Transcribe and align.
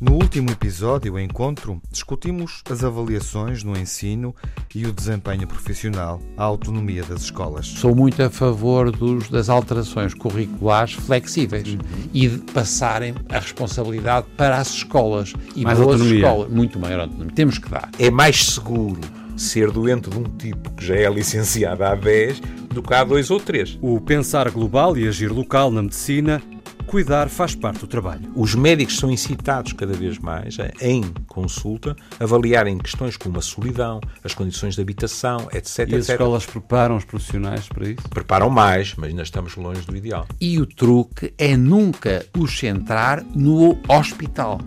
No 0.00 0.12
último 0.12 0.48
episódio, 0.52 1.14
o 1.14 1.18
encontro, 1.18 1.82
discutimos 1.90 2.62
as 2.70 2.84
avaliações 2.84 3.64
no 3.64 3.76
ensino 3.76 4.32
e 4.72 4.86
o 4.86 4.92
desempenho 4.92 5.44
profissional, 5.44 6.20
a 6.36 6.44
autonomia 6.44 7.02
das 7.02 7.22
escolas. 7.22 7.66
Sou 7.66 7.96
muito 7.96 8.22
a 8.22 8.30
favor 8.30 8.92
dos, 8.92 9.28
das 9.28 9.48
alterações 9.48 10.14
curriculares 10.14 10.92
flexíveis 10.92 11.66
uhum. 11.66 11.80
e 12.14 12.28
de 12.28 12.38
passarem 12.52 13.12
a 13.28 13.40
responsabilidade 13.40 14.28
para 14.36 14.58
as 14.58 14.68
escolas. 14.68 15.32
E 15.56 15.64
mais 15.64 15.80
autonomia. 15.80 16.14
Escolas, 16.14 16.48
muito 16.48 16.78
maior 16.78 17.00
autonomia. 17.00 17.34
Temos 17.34 17.58
que 17.58 17.68
dar. 17.68 17.90
É 17.98 18.08
mais 18.08 18.52
seguro 18.52 19.00
ser 19.36 19.72
doente 19.72 20.10
de 20.10 20.16
um 20.16 20.22
tipo 20.22 20.70
que 20.74 20.86
já 20.86 20.94
é 20.94 21.10
licenciado 21.10 21.82
há 21.82 21.96
10 21.96 22.40
do 22.72 22.82
que 22.82 22.94
há 22.94 23.02
2 23.02 23.30
ou 23.32 23.40
3. 23.40 23.78
O 23.82 24.00
pensar 24.00 24.48
global 24.50 24.96
e 24.96 25.08
agir 25.08 25.32
local 25.32 25.72
na 25.72 25.82
medicina 25.82 26.40
Cuidar 26.88 27.28
faz 27.28 27.54
parte 27.54 27.80
do 27.80 27.86
trabalho. 27.86 28.32
Os 28.34 28.54
médicos 28.54 28.96
são 28.96 29.10
incitados 29.10 29.74
cada 29.74 29.92
vez 29.92 30.18
mais, 30.18 30.56
a, 30.58 30.70
em 30.80 31.02
consulta, 31.26 31.94
a 32.18 32.24
avaliarem 32.24 32.78
questões 32.78 33.14
como 33.14 33.38
a 33.38 33.42
solidão, 33.42 34.00
as 34.24 34.32
condições 34.32 34.74
de 34.74 34.80
habitação, 34.80 35.48
etc. 35.52 35.86
E 35.86 35.96
as 35.96 36.08
escolas 36.08 36.46
preparam 36.46 36.96
os 36.96 37.04
profissionais 37.04 37.68
para 37.68 37.90
isso? 37.90 38.08
Preparam 38.08 38.48
mais, 38.48 38.94
mas 38.96 39.10
ainda 39.10 39.22
estamos 39.22 39.54
longe 39.56 39.82
do 39.82 39.94
ideal. 39.94 40.26
E 40.40 40.58
o 40.58 40.64
truque 40.64 41.34
é 41.36 41.58
nunca 41.58 42.24
os 42.34 42.58
centrar 42.58 43.22
no 43.34 43.78
hospital. 43.86 44.58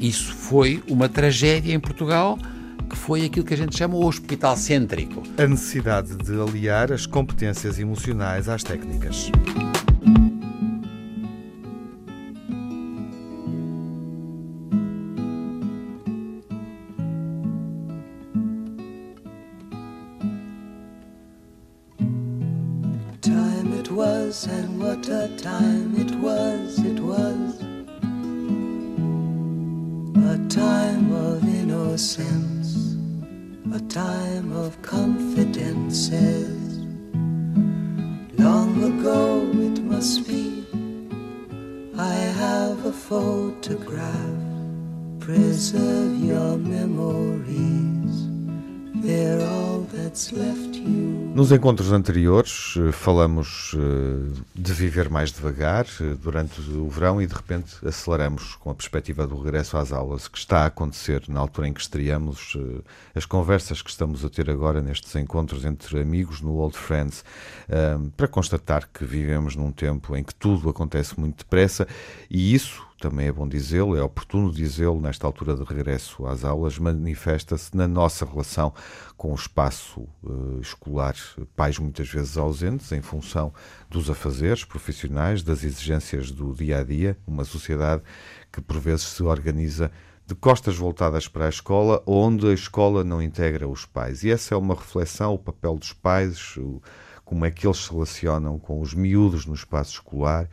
Isso 0.00 0.32
foi 0.32 0.82
uma 0.88 1.10
tragédia 1.10 1.74
em 1.74 1.80
Portugal 1.80 2.38
que 2.88 2.96
foi 2.96 3.26
aquilo 3.26 3.44
que 3.44 3.54
a 3.54 3.56
gente 3.56 3.76
chama 3.76 3.96
o 3.96 4.06
hospital 4.06 4.56
cêntrico. 4.56 5.22
A 5.38 5.46
necessidade 5.46 6.16
de 6.16 6.40
aliar 6.40 6.90
as 6.90 7.04
competências 7.04 7.78
emocionais 7.78 8.48
às 8.48 8.64
técnicas. 8.64 9.30
Encontros 51.70 51.92
anteriores 51.92 52.74
eh, 52.76 52.90
falamos 52.90 53.76
eh, 53.76 54.40
de 54.56 54.72
viver 54.72 55.08
mais 55.08 55.30
devagar 55.30 55.86
eh, 56.00 56.16
durante 56.20 56.60
o 56.60 56.88
verão 56.88 57.22
e 57.22 57.28
de 57.28 57.32
repente 57.32 57.76
aceleramos 57.86 58.56
com 58.56 58.70
a 58.70 58.74
perspectiva 58.74 59.24
do 59.24 59.40
regresso 59.40 59.76
às 59.76 59.92
aulas 59.92 60.26
que 60.26 60.36
está 60.36 60.62
a 60.62 60.66
acontecer 60.66 61.22
na 61.28 61.38
altura 61.38 61.68
em 61.68 61.72
que 61.72 61.80
estreamos 61.80 62.56
as 63.14 63.24
conversas 63.24 63.82
que 63.82 63.90
estamos 63.90 64.24
a 64.24 64.28
ter 64.28 64.50
agora 64.50 64.82
nestes 64.82 65.14
encontros 65.14 65.64
entre 65.64 66.00
amigos 66.00 66.40
no 66.40 66.54
Old 66.56 66.76
Friends 66.76 67.24
para 68.16 68.26
constatar 68.26 68.88
que 68.92 69.04
vivemos 69.04 69.54
num 69.54 69.70
tempo 69.70 70.16
em 70.16 70.24
que 70.24 70.34
tudo 70.34 70.68
acontece 70.68 71.18
muito 71.20 71.38
depressa 71.38 71.86
e 72.28 72.52
isso 72.52 72.89
também 73.00 73.26
é 73.26 73.32
bom 73.32 73.48
dizê-lo, 73.48 73.96
é 73.96 74.02
oportuno 74.02 74.52
dizê-lo 74.52 75.00
nesta 75.00 75.26
altura 75.26 75.56
de 75.56 75.64
regresso 75.64 76.26
às 76.26 76.44
aulas, 76.44 76.78
manifesta-se 76.78 77.76
na 77.76 77.88
nossa 77.88 78.24
relação 78.24 78.72
com 79.16 79.32
o 79.32 79.34
espaço 79.34 80.06
uh, 80.22 80.60
escolar, 80.60 81.14
pais 81.56 81.78
muitas 81.78 82.08
vezes 82.08 82.36
ausentes 82.36 82.92
em 82.92 83.00
função 83.00 83.52
dos 83.88 84.08
afazeres 84.08 84.64
profissionais, 84.64 85.42
das 85.42 85.64
exigências 85.64 86.30
do 86.30 86.52
dia 86.52 86.78
a 86.78 86.84
dia, 86.84 87.18
uma 87.26 87.44
sociedade 87.44 88.02
que 88.52 88.60
por 88.60 88.78
vezes 88.78 89.06
se 89.06 89.22
organiza 89.22 89.90
de 90.26 90.34
costas 90.34 90.76
voltadas 90.76 91.26
para 91.26 91.46
a 91.46 91.48
escola, 91.48 92.02
onde 92.06 92.46
a 92.46 92.52
escola 92.52 93.02
não 93.02 93.20
integra 93.20 93.66
os 93.66 93.84
pais. 93.84 94.22
E 94.22 94.30
essa 94.30 94.54
é 94.54 94.56
uma 94.56 94.74
reflexão, 94.74 95.34
o 95.34 95.38
papel 95.38 95.76
dos 95.76 95.92
pais, 95.92 96.56
o, 96.56 96.80
como 97.24 97.44
é 97.44 97.50
que 97.50 97.66
eles 97.66 97.78
se 97.78 97.92
relacionam 97.92 98.58
com 98.58 98.80
os 98.80 98.94
miúdos 98.94 99.46
no 99.46 99.54
espaço 99.54 99.92
escolar, 99.92 100.48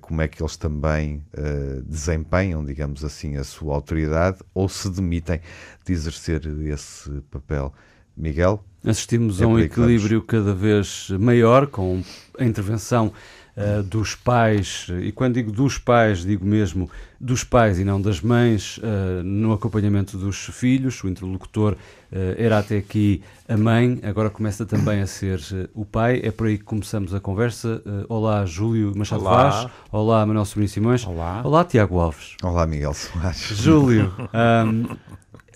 como 0.00 0.22
é 0.22 0.28
que 0.28 0.42
eles 0.42 0.56
também 0.56 1.22
eh, 1.32 1.80
desempenham, 1.84 2.64
digamos 2.64 3.04
assim, 3.04 3.36
a 3.36 3.44
sua 3.44 3.74
autoridade 3.74 4.38
ou 4.54 4.68
se 4.68 4.88
demitem 4.90 5.40
de 5.84 5.92
exercer 5.92 6.42
esse 6.66 7.10
papel. 7.30 7.72
Miguel? 8.16 8.64
Assistimos 8.84 9.40
é 9.40 9.44
a 9.44 9.48
um 9.48 9.58
equilíbrio 9.58 10.22
cada 10.22 10.52
vez 10.52 11.10
maior 11.20 11.66
com 11.66 12.02
a 12.38 12.44
intervenção 12.44 13.12
uh, 13.58 13.82
dos 13.82 14.14
pais, 14.14 14.86
e 15.02 15.10
quando 15.10 15.34
digo 15.34 15.50
dos 15.50 15.78
pais, 15.78 16.20
digo 16.20 16.44
mesmo 16.46 16.88
dos 17.20 17.42
pais 17.42 17.78
e 17.78 17.84
não 17.84 18.00
das 18.00 18.20
mães, 18.20 18.78
uh, 18.78 19.22
no 19.24 19.52
acompanhamento 19.52 20.16
dos 20.16 20.36
filhos. 20.46 21.02
O 21.02 21.08
interlocutor 21.08 21.72
uh, 21.72 21.76
era 22.36 22.58
até 22.58 22.78
aqui 22.78 23.22
a 23.48 23.56
mãe, 23.56 23.98
agora 24.02 24.30
começa 24.30 24.64
também 24.64 25.00
a 25.00 25.06
ser 25.06 25.40
o 25.74 25.84
pai. 25.84 26.20
É 26.22 26.30
por 26.30 26.46
aí 26.46 26.58
que 26.58 26.64
começamos 26.64 27.12
a 27.14 27.20
conversa. 27.20 27.82
olá, 28.08 28.44
Júlio 28.46 28.92
Machado 28.96 29.22
Olá. 29.22 29.50
Vaz. 29.50 29.70
Olá, 29.90 30.26
Manuel 30.26 30.44
Sobrinho 30.44 30.68
Simões. 30.68 31.06
Olá. 31.06 31.40
Olá, 31.44 31.64
Tiago 31.64 31.98
Alves. 31.98 32.36
Olá, 32.42 32.66
Miguel 32.66 32.94
Soares. 32.94 33.40
Júlio. 33.40 34.12
Um, 34.38 34.96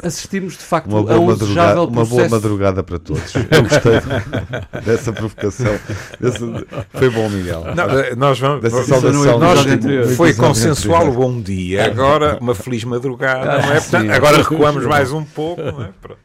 assistimos 0.03 0.55
de 0.55 0.65
facto 0.65 0.87
uma 0.87 1.03
boa, 1.03 1.15
a 1.15 1.19
um 1.19 1.27
madrugada, 1.27 1.83
uma 1.83 2.05
boa 2.05 2.29
madrugada 2.29 2.83
para 2.83 2.99
todos. 2.99 3.35
Eu 3.35 3.63
gostei 3.63 3.93
dessa 4.85 5.13
provocação. 5.13 5.79
Foi 6.95 7.11
bom, 7.11 7.29
Miguel. 7.29 7.65
Não, 7.75 7.99
eh, 7.99 8.15
nós 8.15 8.39
vamos. 8.39 8.63
Dessa 8.63 8.85
saudação. 8.85 9.39
Nós, 9.39 9.61
foi 10.17 10.35
consensual 10.35 11.09
o 11.09 11.13
bom 11.13 11.41
dia. 11.41 11.87
Agora, 11.87 12.39
uma 12.41 12.55
feliz 12.55 12.85
madrugada. 12.85 13.53
Ah, 13.53 13.67
não 13.67 13.73
é? 13.73 13.81
Portanto, 13.81 14.11
agora 14.11 14.37
recuamos 14.39 14.85
mais 14.87 15.13
um 15.13 15.25
pouco. 15.25 15.63
Não 15.63 15.83
é? 15.83 15.91
Pronto. 16.01 16.21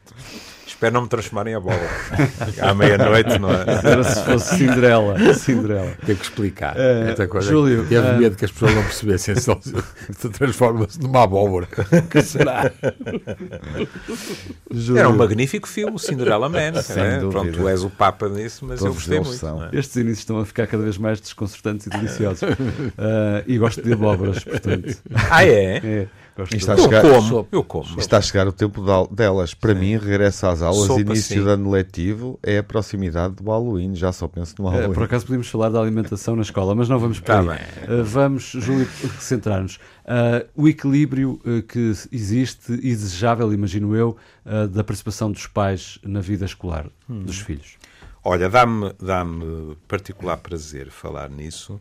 Espero 0.78 0.94
não 0.94 1.02
me 1.02 1.08
transformarem 1.08 1.56
a 1.56 1.60
bola. 1.60 1.76
À 2.62 2.72
meia-noite, 2.72 3.36
não 3.40 3.50
é? 3.50 3.64
Era 3.82 4.04
se 4.04 4.24
fosse 4.24 4.58
Cinderela. 4.58 5.34
Cinderela. 5.34 5.92
Tem 6.06 6.14
que 6.14 6.22
explicar. 6.22 6.76
Uh, 6.76 7.28
coisa 7.28 7.50
Júlio. 7.50 7.84
Teve 7.88 8.08
uh, 8.08 8.16
medo 8.16 8.36
que 8.36 8.44
as 8.44 8.52
pessoas 8.52 8.76
não 8.76 8.84
percebessem. 8.84 9.34
Se 9.34 10.28
transforma-se 10.28 11.00
numa 11.00 11.24
abóbora. 11.24 11.66
que 12.08 12.22
será? 12.22 12.70
Júlio. 14.70 15.00
Era 15.00 15.08
um 15.08 15.16
magnífico 15.16 15.66
filme, 15.66 15.98
Cinderela 15.98 16.48
Man. 16.48 16.58
É? 16.58 17.18
Pronto, 17.28 17.50
tu 17.50 17.68
és 17.68 17.82
o 17.82 17.90
Papa 17.90 18.28
nisso, 18.28 18.64
mas 18.64 18.78
Todos 18.78 19.08
eu 19.08 19.18
gostei 19.24 19.48
muito. 19.48 19.64
É? 19.74 19.80
Estes 19.80 19.96
inícios 19.96 20.20
estão 20.20 20.38
a 20.38 20.46
ficar 20.46 20.68
cada 20.68 20.84
vez 20.84 20.96
mais 20.96 21.20
desconcertantes 21.20 21.88
e 21.88 21.90
deliciosos. 21.90 22.42
Uh, 22.42 23.42
e 23.48 23.58
gosto 23.58 23.82
de 23.82 23.92
abóboras, 23.94 24.44
portanto. 24.44 24.96
Ah, 25.28 25.44
é? 25.44 25.78
É. 25.78 26.06
Está 26.52 26.74
a 26.74 26.76
chegar, 26.76 27.04
eu 27.04 27.14
como, 27.14 27.48
eu 27.50 27.64
como. 27.64 27.98
Está 27.98 28.18
a 28.18 28.22
chegar 28.22 28.46
o 28.46 28.52
tempo 28.52 28.80
delas. 29.10 29.54
Para 29.54 29.74
Sim. 29.74 29.80
mim, 29.80 29.96
regresso 29.96 30.46
às 30.46 30.62
aulas, 30.62 30.86
Sopa, 30.86 31.00
início 31.00 31.42
de 31.42 31.48
ano 31.48 31.70
letivo, 31.70 32.38
é 32.42 32.58
a 32.58 32.62
proximidade 32.62 33.34
do 33.34 33.50
Halloween. 33.50 33.94
Já 33.96 34.12
só 34.12 34.28
penso 34.28 34.54
no 34.58 34.68
Halloween. 34.68 34.94
por 34.94 35.02
acaso 35.02 35.26
podíamos 35.26 35.48
falar 35.48 35.68
da 35.70 35.80
alimentação 35.80 36.36
na 36.36 36.42
escola, 36.42 36.74
mas 36.74 36.88
não 36.88 36.98
vamos 36.98 37.18
para 37.18 37.44
tá 37.44 37.52
aí. 37.52 38.00
Uh, 38.00 38.04
vamos, 38.04 38.44
Júlio, 38.44 38.86
centrar-nos. 39.18 39.76
Uh, 39.76 40.48
o 40.54 40.68
equilíbrio 40.68 41.40
uh, 41.44 41.62
que 41.62 41.92
existe 42.12 42.72
e 42.72 42.94
desejável, 42.94 43.52
imagino 43.52 43.96
eu, 43.96 44.16
da 44.70 44.82
participação 44.82 45.30
dos 45.30 45.46
pais 45.46 45.98
na 46.02 46.20
vida 46.20 46.44
escolar 46.44 46.86
hum. 47.08 47.24
dos 47.24 47.38
filhos. 47.38 47.76
Olha, 48.24 48.48
dá-me 48.48 48.92
dá 49.00 49.26
particular 49.86 50.38
prazer 50.38 50.90
falar 50.90 51.28
nisso 51.28 51.78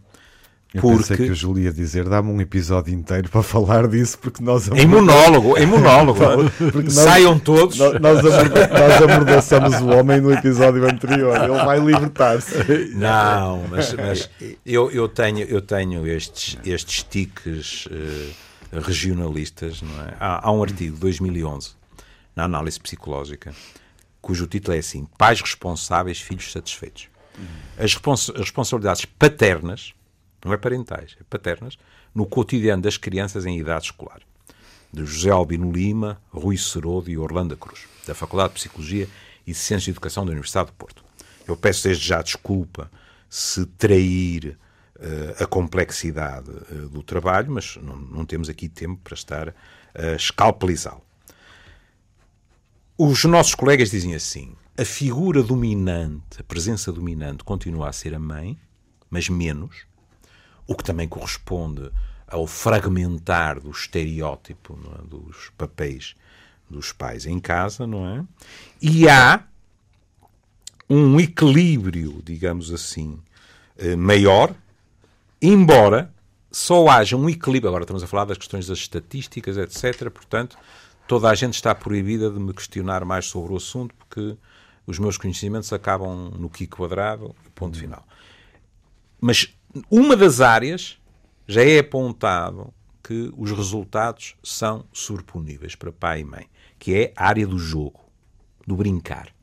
eu 0.73 0.81
porque... 0.81 0.97
pensei 0.97 1.17
que 1.17 1.31
o 1.31 1.35
Júlio 1.35 1.63
ia 1.63 1.71
dizer, 1.71 2.09
dá-me 2.09 2.29
um 2.29 2.41
episódio 2.41 2.93
inteiro 2.93 3.29
para 3.29 3.41
falar 3.43 3.87
disso, 3.87 4.19
porque 4.19 4.43
nós... 4.43 4.67
Em 4.67 4.85
monólogo, 4.85 5.57
em 5.57 5.65
monólogo. 5.65 6.19
nós, 6.83 6.93
Saiam 6.93 7.39
todos. 7.39 7.77
Nós, 7.77 7.99
nós, 8.01 8.23
nós 8.23 9.01
amordaçamos 9.01 9.75
o 9.81 9.87
homem 9.87 10.19
no 10.19 10.33
episódio 10.33 10.85
anterior, 10.85 11.35
ele 11.41 11.63
vai 11.63 11.79
libertar-se. 11.79 12.91
Não, 12.95 13.63
mas, 13.69 13.93
mas, 13.93 14.29
eu, 14.65 14.91
eu 14.91 15.07
tenho, 15.07 15.39
eu 15.39 15.61
tenho 15.61 16.05
estes, 16.05 16.57
estes 16.65 17.03
tiques 17.03 17.85
uh, 17.87 18.79
regionalistas, 18.81 19.81
não 19.81 20.01
é? 20.03 20.13
Há, 20.19 20.47
há 20.47 20.51
um 20.51 20.61
artigo 20.61 20.95
de 20.95 20.99
2011, 20.99 21.71
na 22.35 22.43
análise 22.43 22.79
psicológica, 22.79 23.53
cujo 24.21 24.45
título 24.45 24.75
é 24.75 24.79
assim, 24.79 25.07
Pais 25.17 25.39
responsáveis, 25.39 26.19
filhos 26.19 26.51
satisfeitos. 26.51 27.07
As, 27.77 27.93
respons 27.93 28.29
as 28.31 28.41
responsabilidades 28.41 29.05
paternas 29.05 29.93
não 30.43 30.53
é 30.53 30.57
parentais, 30.57 31.15
é 31.19 31.23
paternas, 31.29 31.77
no 32.13 32.25
cotidiano 32.25 32.81
das 32.81 32.97
crianças 32.97 33.45
em 33.45 33.59
idade 33.59 33.85
escolar. 33.85 34.21
De 34.91 35.05
José 35.05 35.29
Albino 35.29 35.71
Lima, 35.71 36.21
Rui 36.29 36.57
Cerodo 36.57 37.09
e 37.09 37.17
Orlando 37.17 37.57
Cruz, 37.57 37.81
da 38.05 38.15
Faculdade 38.15 38.49
de 38.49 38.59
Psicologia 38.59 39.07
e 39.45 39.53
Ciências 39.53 39.83
de 39.83 39.91
Educação 39.91 40.25
da 40.25 40.31
Universidade 40.31 40.67
de 40.67 40.73
Porto. 40.73 41.03
Eu 41.47 41.55
peço 41.55 41.83
desde 41.83 42.05
já 42.05 42.21
desculpa 42.21 42.89
se 43.29 43.65
trair 43.65 44.57
uh, 44.97 45.43
a 45.43 45.45
complexidade 45.45 46.49
uh, 46.49 46.89
do 46.89 47.03
trabalho, 47.03 47.51
mas 47.51 47.77
não, 47.77 47.95
não, 47.97 48.25
temos 48.25 48.49
aqui 48.49 48.69
tempo 48.69 48.99
para 49.03 49.13
estar 49.13 49.53
a 49.93 50.13
escalpelizá-lo. 50.15 51.01
Os 52.97 53.23
nossos 53.25 53.55
colegas 53.55 53.91
dizem 53.91 54.15
assim: 54.15 54.55
a 54.77 54.85
figura 54.85 55.43
dominante, 55.43 56.39
a 56.39 56.43
presença 56.43 56.91
dominante, 56.91 57.43
continua 57.43 57.89
a 57.89 57.93
ser 57.93 58.13
a 58.13 58.19
mãe, 58.19 58.57
mas 59.09 59.29
menos, 59.29 59.85
o 60.67 60.75
que 60.75 60.83
também 60.83 61.07
corresponde 61.07 61.89
ao 62.27 62.45
fragmentar 62.45 63.59
do 63.59 63.71
estereótipo 63.71 64.77
é? 64.99 65.07
dos 65.07 65.49
papéis 65.57 66.15
dos 66.69 66.91
pais 66.91 67.25
em 67.25 67.39
casa, 67.39 67.87
não 67.87 68.05
é? 68.05 68.25
E 68.81 69.07
há 69.07 69.43
um 70.89 71.17
equilíbrio, 71.19 72.21
digamos 72.23 72.73
assim, 72.73 73.19
eh, 73.77 73.95
maior, 73.95 74.53
embora 75.41 76.13
só 76.51 76.87
haja 76.89 77.15
um 77.15 77.29
equilíbrio. 77.29 77.69
Agora 77.69 77.83
estamos 77.83 78.03
a 78.03 78.07
falar 78.07 78.25
das 78.25 78.37
questões 78.37 78.67
das 78.67 78.79
estatísticas, 78.79 79.57
etc. 79.57 80.09
Portanto, 80.09 80.57
toda 81.07 81.29
a 81.29 81.35
gente 81.35 81.53
está 81.53 81.73
proibida 81.73 82.29
de 82.29 82.39
me 82.39 82.53
questionar 82.53 83.05
mais 83.05 83.25
sobre 83.25 83.53
o 83.53 83.57
assunto, 83.57 83.95
porque 83.95 84.37
os 84.85 84.99
meus 84.99 85.17
conhecimentos 85.17 85.71
acabam 85.71 86.31
no 86.37 86.49
Kiko 86.49 86.77
quadrado, 86.77 87.35
ponto 87.55 87.77
final. 87.77 88.05
Mas 89.19 89.53
uma 89.89 90.15
das 90.15 90.41
áreas 90.41 90.99
já 91.47 91.63
é 91.63 91.79
apontado 91.79 92.73
que 93.03 93.31
os 93.37 93.51
resultados 93.51 94.35
são 94.43 94.85
surponíveis 94.91 95.75
para 95.75 95.91
pai 95.91 96.21
e 96.21 96.25
mãe, 96.25 96.49
que 96.77 96.93
é 96.93 97.13
a 97.15 97.27
área 97.27 97.47
do 97.47 97.57
jogo, 97.57 98.01
do 98.65 98.75
brincar. 98.75 99.33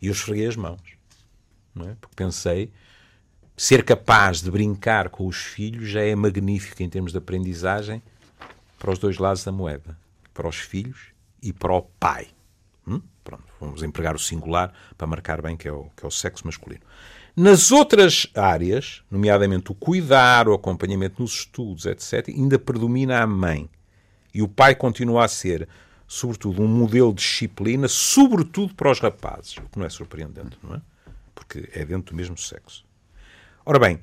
E 0.00 0.06
eu 0.06 0.12
esfreguei 0.12 0.46
as 0.46 0.56
mãos, 0.56 0.80
é? 1.78 1.94
porque 2.00 2.16
pensei 2.16 2.72
ser 3.56 3.84
capaz 3.84 4.40
de 4.42 4.50
brincar 4.50 5.08
com 5.08 5.26
os 5.26 5.36
filhos 5.36 5.88
já 5.88 6.02
é 6.02 6.14
magnífico 6.14 6.82
em 6.82 6.88
termos 6.88 7.12
de 7.12 7.18
aprendizagem 7.18 8.02
para 8.78 8.90
os 8.90 8.98
dois 8.98 9.18
lados 9.18 9.44
da 9.44 9.52
moeda, 9.52 9.98
para 10.32 10.48
os 10.48 10.56
filhos 10.56 11.08
e 11.42 11.52
para 11.52 11.72
o 11.72 11.82
pai. 11.82 12.28
Hum? 12.86 13.00
Pronto, 13.24 13.44
vamos 13.60 13.82
empregar 13.82 14.14
o 14.14 14.18
singular 14.18 14.72
para 14.96 15.06
marcar 15.06 15.42
bem 15.42 15.56
que 15.56 15.66
é 15.66 15.72
o, 15.72 15.90
que 15.96 16.04
é 16.04 16.08
o 16.08 16.10
sexo 16.10 16.46
masculino. 16.46 16.82
Nas 17.38 17.70
outras 17.70 18.26
áreas, 18.34 19.02
nomeadamente 19.10 19.70
o 19.70 19.74
cuidar, 19.74 20.48
o 20.48 20.54
acompanhamento 20.54 21.20
nos 21.20 21.40
estudos, 21.40 21.84
etc., 21.84 22.30
ainda 22.30 22.58
predomina 22.58 23.20
a 23.20 23.26
mãe. 23.26 23.68
E 24.32 24.40
o 24.40 24.48
pai 24.48 24.74
continua 24.74 25.26
a 25.26 25.28
ser, 25.28 25.68
sobretudo, 26.08 26.62
um 26.62 26.66
modelo 26.66 27.12
de 27.12 27.20
disciplina, 27.20 27.88
sobretudo 27.88 28.74
para 28.74 28.90
os 28.90 29.00
rapazes, 29.00 29.58
o 29.58 29.68
que 29.68 29.78
não 29.78 29.84
é 29.84 29.90
surpreendente, 29.90 30.56
não 30.62 30.76
é? 30.76 30.80
Porque 31.34 31.68
é 31.74 31.84
dentro 31.84 32.14
do 32.14 32.16
mesmo 32.16 32.38
sexo. 32.38 32.86
Ora 33.66 33.78
bem, 33.78 34.00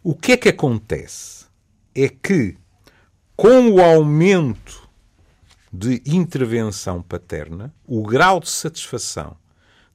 o 0.00 0.14
que 0.14 0.30
é 0.30 0.36
que 0.36 0.50
acontece? 0.50 1.46
É 1.92 2.08
que, 2.08 2.56
com 3.34 3.68
o 3.68 3.80
aumento 3.80 4.88
de 5.72 6.00
intervenção 6.06 7.02
paterna, 7.02 7.74
o 7.84 8.04
grau 8.04 8.38
de 8.38 8.48
satisfação 8.48 9.36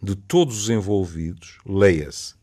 de 0.03 0.13
todos 0.13 0.63
os 0.63 0.69
envolvidos, 0.69 1.59
leia-se, 1.65 2.35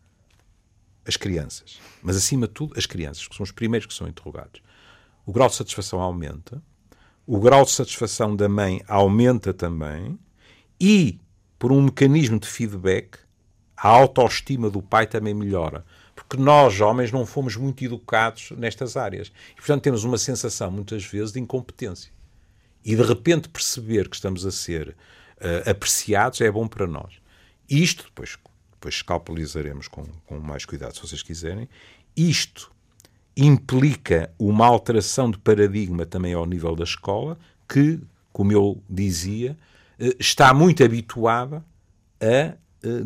as 1.06 1.16
crianças, 1.16 1.81
mas 2.02 2.16
acima 2.16 2.46
de 2.46 2.54
tudo 2.54 2.75
as 2.76 2.87
crianças, 2.87 3.26
que 3.26 3.37
são 3.37 3.44
os 3.44 3.50
primeiros 3.50 3.87
que 3.87 3.94
são 3.94 4.06
interrogados. 4.06 4.62
O 5.26 5.32
grau 5.32 5.49
de 5.49 5.54
satisfação 5.54 6.00
aumenta, 6.00 6.62
o 7.26 7.38
grau 7.38 7.64
de 7.64 7.70
satisfação 7.70 8.34
da 8.34 8.49
mãe 8.49 8.82
aumenta 8.88 9.54
também 9.54 10.19
e, 10.81 11.20
por 11.58 11.70
um 11.70 11.82
mecanismo 11.82 12.38
de 12.38 12.49
feedback, 12.49 13.19
a 13.76 13.88
autoestima 13.88 14.69
do 14.69 14.82
pai 14.82 15.06
também 15.06 15.32
melhora. 15.32 15.84
Porque 16.14 16.37
nós, 16.37 16.81
homens, 16.81 17.10
não 17.10 17.25
fomos 17.25 17.56
muito 17.56 17.84
educados 17.84 18.50
nestas 18.52 18.96
áreas. 18.96 19.32
E, 19.52 19.56
portanto, 19.56 19.82
temos 19.82 20.05
uma 20.05 20.19
sensação, 20.19 20.70
muitas 20.70 21.05
vezes, 21.05 21.32
de 21.32 21.40
incompetência. 21.40 22.12
E, 22.84 22.96
de 22.96 23.02
repente, 23.02 23.48
perceber 23.48 24.08
que 24.08 24.16
estamos 24.16 24.44
a 24.44 24.50
ser 24.50 24.88
uh, 24.88 25.70
apreciados 25.70 26.40
é 26.40 26.50
bom 26.50 26.66
para 26.66 26.87
nós. 26.87 27.14
Isto, 27.69 28.05
depois, 28.05 28.37
depois 28.82 28.96
escalpelizaremos 28.96 29.87
com, 29.87 30.05
com 30.26 30.40
mais 30.40 30.64
cuidado, 30.64 30.94
se 30.94 31.02
vocês 31.02 31.23
quiserem. 31.23 31.69
Isto 32.17 32.73
implica 33.37 34.31
uma 34.38 34.67
alteração 34.67 35.31
de 35.31 35.38
paradigma 35.38 36.05
também 36.05 36.34
ao 36.34 36.44
nível 36.44 36.75
da 36.75 36.82
escola, 36.82 37.38
que, 37.69 38.00
como 38.32 38.50
eu 38.52 38.82
dizia, 38.90 39.56
eh, 39.99 40.17
está 40.19 40.52
muito 40.52 40.82
habituada 40.82 41.64
a 42.20 42.26
eh, 42.26 42.56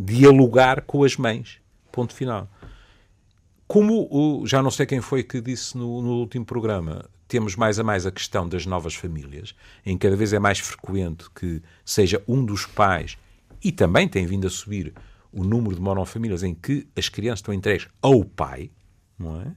dialogar 0.01 0.81
com 0.81 1.05
as 1.05 1.17
mães. 1.17 1.59
Ponto 1.93 2.15
final. 2.15 2.49
Como 3.69 4.43
já 4.47 4.63
não 4.63 4.71
sei 4.71 4.87
quem 4.87 5.01
foi 5.01 5.23
que 5.23 5.41
disse 5.41 5.77
no, 5.77 6.01
no, 6.01 6.13
último 6.21 6.45
programa, 6.45 7.05
temos 7.29 7.55
mais 7.55 7.79
a 7.79 7.85
mais 7.85 8.07
a 8.07 8.11
questão 8.11 8.49
das 8.49 8.65
novas 8.65 8.95
famílias, 8.95 9.55
em 9.85 9.97
que 9.97 10.07
cada 10.07 10.17
vez 10.17 10.33
é 10.33 10.39
mais 10.39 10.59
frequente 10.59 11.27
que 11.35 11.61
seja 11.85 12.23
um 12.27 12.45
dos 12.45 12.65
pais, 12.65 13.19
e 13.63 13.73
também 13.73 14.09
tem 14.09 14.25
vindo 14.27 14.47
a 14.47 14.51
subir 14.51 14.95
o 15.37 15.45
número 15.45 15.75
de 15.75 15.83
monofamílias 15.83 16.43
em 16.43 16.55
que 16.55 16.89
as 16.97 17.11
crianças 17.11 17.41
estão 17.41 17.53
entregues 17.53 17.89
ao 18.01 18.25
pai, 18.25 18.71
não 19.19 19.41
é? 19.43 19.53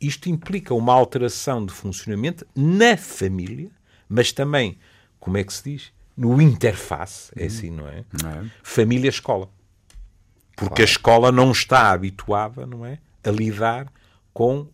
Isto 0.00 0.30
implica 0.30 0.72
uma 0.74 0.94
alteração 0.94 1.66
de 1.66 1.72
funcionamento 1.72 2.46
na 2.56 2.96
família, 2.96 3.70
mas 4.08 4.32
também, 4.32 4.78
como 5.20 5.36
é 5.36 5.44
que 5.44 5.52
se 5.52 5.64
diz? 5.64 5.92
No 6.16 6.40
interface, 6.40 7.30
é 7.36 7.44
assim, 7.44 7.70
não 7.70 7.86
é? 7.86 7.98
é? 7.98 8.44
Família-escola. 8.62 9.50
Porque 10.56 10.76
claro. 10.76 10.82
a 10.82 10.84
escola 10.84 11.32
não 11.32 11.52
está 11.52 11.90
habituada, 11.90 12.66
não 12.66 12.86
é? 12.86 12.98
A 13.22 13.30
lidar 13.30 13.92
com. 14.32 14.66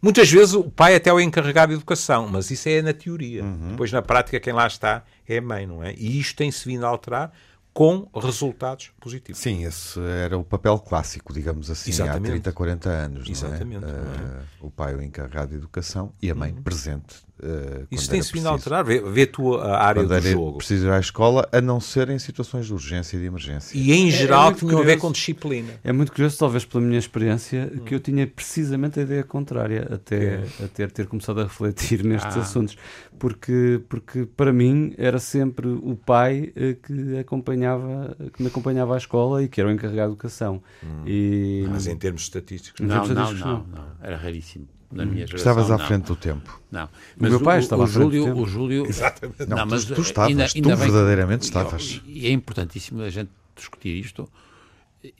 Muitas 0.00 0.30
vezes 0.30 0.54
o 0.54 0.64
pai 0.64 0.94
até 0.94 1.10
é 1.10 1.12
o 1.12 1.20
encarregado 1.20 1.70
de 1.70 1.76
educação, 1.76 2.28
mas 2.28 2.50
isso 2.50 2.68
é 2.68 2.80
na 2.80 2.92
teoria. 2.92 3.42
Uhum. 3.42 3.70
Depois, 3.70 3.90
na 3.90 4.02
prática, 4.02 4.38
quem 4.38 4.52
lá 4.52 4.66
está 4.66 5.02
é 5.26 5.38
a 5.38 5.42
mãe, 5.42 5.66
não 5.66 5.82
é? 5.82 5.94
E 5.96 6.20
isto 6.20 6.36
tem-se 6.36 6.64
vindo 6.64 6.86
a 6.86 6.88
alterar 6.88 7.32
com 7.76 8.08
resultados 8.14 8.90
positivos. 8.98 9.38
Sim, 9.38 9.64
esse 9.64 10.00
era 10.00 10.38
o 10.38 10.42
papel 10.42 10.78
clássico, 10.78 11.30
digamos 11.30 11.70
assim, 11.70 11.90
Exatamente. 11.90 12.28
há 12.28 12.30
30, 12.30 12.52
40 12.52 12.88
anos. 12.88 13.28
Exatamente. 13.28 13.82
Não 13.82 13.90
é? 13.90 13.92
Uh, 13.92 14.66
o 14.66 14.70
pai 14.70 14.94
o 14.94 15.02
encarregado 15.02 15.50
de 15.50 15.56
educação 15.56 16.10
e 16.22 16.30
a 16.30 16.34
mãe 16.34 16.52
uhum. 16.52 16.62
presente 16.62 17.16
Uh, 17.38 17.86
Isso 17.90 18.08
tem-se 18.08 18.32
vindo 18.32 18.46
a 18.46 18.50
alterar. 18.50 18.82
Vê, 18.82 18.98
vê 19.00 19.26
tu 19.26 19.54
a 19.56 19.78
área 19.78 20.02
quando 20.02 20.20
do 20.20 20.28
jogo. 20.28 20.58
Precisa 20.58 20.86
ir 20.86 20.90
à 20.90 20.98
escola, 20.98 21.46
a 21.52 21.60
não 21.60 21.80
ser 21.80 22.08
em 22.08 22.18
situações 22.18 22.66
de 22.66 22.72
urgência 22.72 23.16
e 23.16 23.20
de 23.20 23.26
emergência. 23.26 23.76
E 23.76 23.92
em 23.92 24.08
é, 24.08 24.10
geral 24.10 24.50
é 24.50 24.54
tinha 24.54 24.78
a 24.78 24.82
ver 24.82 24.98
com 24.98 25.12
disciplina. 25.12 25.72
É 25.84 25.92
muito 25.92 26.12
curioso, 26.12 26.38
talvez 26.38 26.64
pela 26.64 26.82
minha 26.82 26.98
experiência, 26.98 27.70
hum. 27.72 27.84
que 27.84 27.94
eu 27.94 28.00
tinha 28.00 28.26
precisamente 28.26 28.98
a 28.98 29.02
ideia 29.02 29.22
contrária 29.22 29.86
até, 29.92 30.16
é. 30.16 30.64
até 30.64 30.86
ter 30.86 31.06
começado 31.06 31.40
a 31.40 31.44
refletir 31.44 32.02
nestes 32.02 32.36
ah. 32.36 32.40
assuntos. 32.40 32.76
Porque, 33.18 33.80
porque 33.88 34.26
para 34.26 34.52
mim 34.52 34.94
era 34.98 35.18
sempre 35.18 35.68
o 35.68 35.96
pai 35.96 36.52
eh, 36.54 36.76
que, 36.82 37.18
acompanhava, 37.18 38.14
que 38.32 38.42
me 38.42 38.48
acompanhava 38.48 38.94
à 38.94 38.98
escola 38.98 39.42
e 39.42 39.48
que 39.48 39.58
era 39.58 39.70
o 39.70 39.72
encarregado 39.72 40.08
de 40.08 40.14
educação. 40.14 40.62
Hum. 40.82 41.02
E... 41.06 41.66
Mas 41.70 41.86
em 41.86 41.96
termos 41.96 42.22
estatísticos? 42.22 42.86
Não, 42.86 43.06
não, 43.06 43.14
não, 43.14 43.32
não, 43.32 43.66
não. 43.66 43.86
Era 44.02 44.16
raríssimo 44.16 44.68
na 44.90 45.04
minha 45.04 45.24
hum. 45.24 45.26
geração. 45.26 45.52
Estavas 45.52 45.70
à 45.70 45.78
frente 45.78 46.04
do 46.06 46.16
tempo. 46.16 46.60
Não. 46.70 46.88
Mas 47.18 47.28
o 47.28 47.34
meu 47.36 47.40
pai 47.40 47.58
o, 47.58 47.60
estava 47.60 47.82
o, 47.82 47.84
à 47.84 47.88
frente 47.88 48.02
Júlio, 48.02 48.20
do 48.20 48.26
tempo. 48.28 48.42
O 48.42 48.46
Júlio... 48.46 48.86
Exatamente. 48.86 49.46
Não, 49.46 49.56
não 49.56 49.66
mas 49.66 49.84
tu, 49.84 49.94
tu 49.94 50.02
estavas, 50.02 50.30
ainda, 50.30 50.44
ainda 50.44 50.76
tu 50.76 50.78
bem, 50.78 50.90
verdadeiramente 50.90 51.42
estavas. 51.42 52.02
E 52.06 52.26
é 52.26 52.30
importantíssimo 52.30 53.02
a 53.02 53.10
gente 53.10 53.30
discutir 53.54 53.98
isto, 53.98 54.28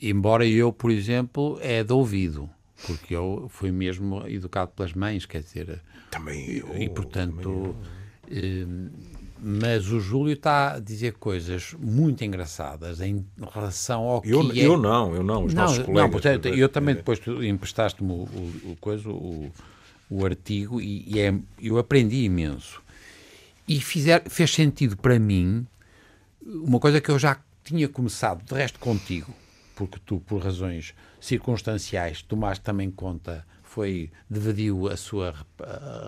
embora 0.01 0.45
eu, 0.45 0.71
por 0.71 0.91
exemplo, 0.91 1.57
é 1.61 1.83
de 1.83 1.93
ouvido, 1.93 2.49
porque 2.85 3.15
eu 3.15 3.47
fui 3.49 3.71
mesmo 3.71 4.27
educado 4.27 4.71
pelas 4.75 4.93
mães, 4.93 5.25
quer 5.25 5.41
dizer... 5.41 5.81
Também 6.11 6.57
eu, 6.57 6.75
E, 6.77 6.89
portanto... 6.89 7.41
Também 7.41 7.67
eu. 7.69 7.75
Eh, 8.29 9.16
mas 9.39 9.89
o 9.91 9.99
Júlio 9.99 10.33
está 10.33 10.75
a 10.75 10.79
dizer 10.79 11.13
coisas 11.13 11.75
muito 11.79 12.23
engraçadas 12.23 13.01
em 13.01 13.25
relação 13.53 14.03
ao 14.03 14.21
que 14.21 14.29
eu, 14.29 14.41
é... 14.51 14.57
Eu 14.57 14.77
não, 14.77 15.15
eu 15.15 15.23
não, 15.23 15.45
os 15.45 15.53
não, 15.53 15.63
nossos 15.63 15.79
colegas. 15.79 16.03
Não, 16.03 16.09
portanto, 16.09 16.47
eu 16.47 16.69
também 16.69 16.95
depois 16.95 17.19
tu 17.19 17.43
emprestaste-me 17.43 18.11
o, 18.11 18.15
o, 18.15 18.71
o, 18.71 18.77
coisa, 18.79 19.09
o, 19.09 19.51
o 20.09 20.25
artigo 20.25 20.81
e, 20.81 21.03
e 21.07 21.19
é, 21.19 21.33
eu 21.61 21.77
aprendi 21.77 22.23
imenso. 22.23 22.81
E 23.67 23.79
fizer, 23.81 24.23
fez 24.29 24.51
sentido 24.51 24.95
para 24.95 25.19
mim 25.19 25.67
uma 26.45 26.79
coisa 26.79 27.01
que 27.01 27.09
eu 27.09 27.19
já 27.19 27.37
tinha 27.63 27.87
começado, 27.89 28.43
de 28.43 28.53
resto 28.53 28.79
contigo, 28.79 29.33
porque 29.75 29.99
tu, 30.05 30.21
por 30.21 30.41
razões 30.41 30.93
circunstanciais, 31.19 32.21
tomaste 32.21 32.63
também 32.63 32.89
conta 32.89 33.45
foi 33.77 34.09
dividiu 34.27 34.87
a 34.87 34.97
sua 34.97 35.35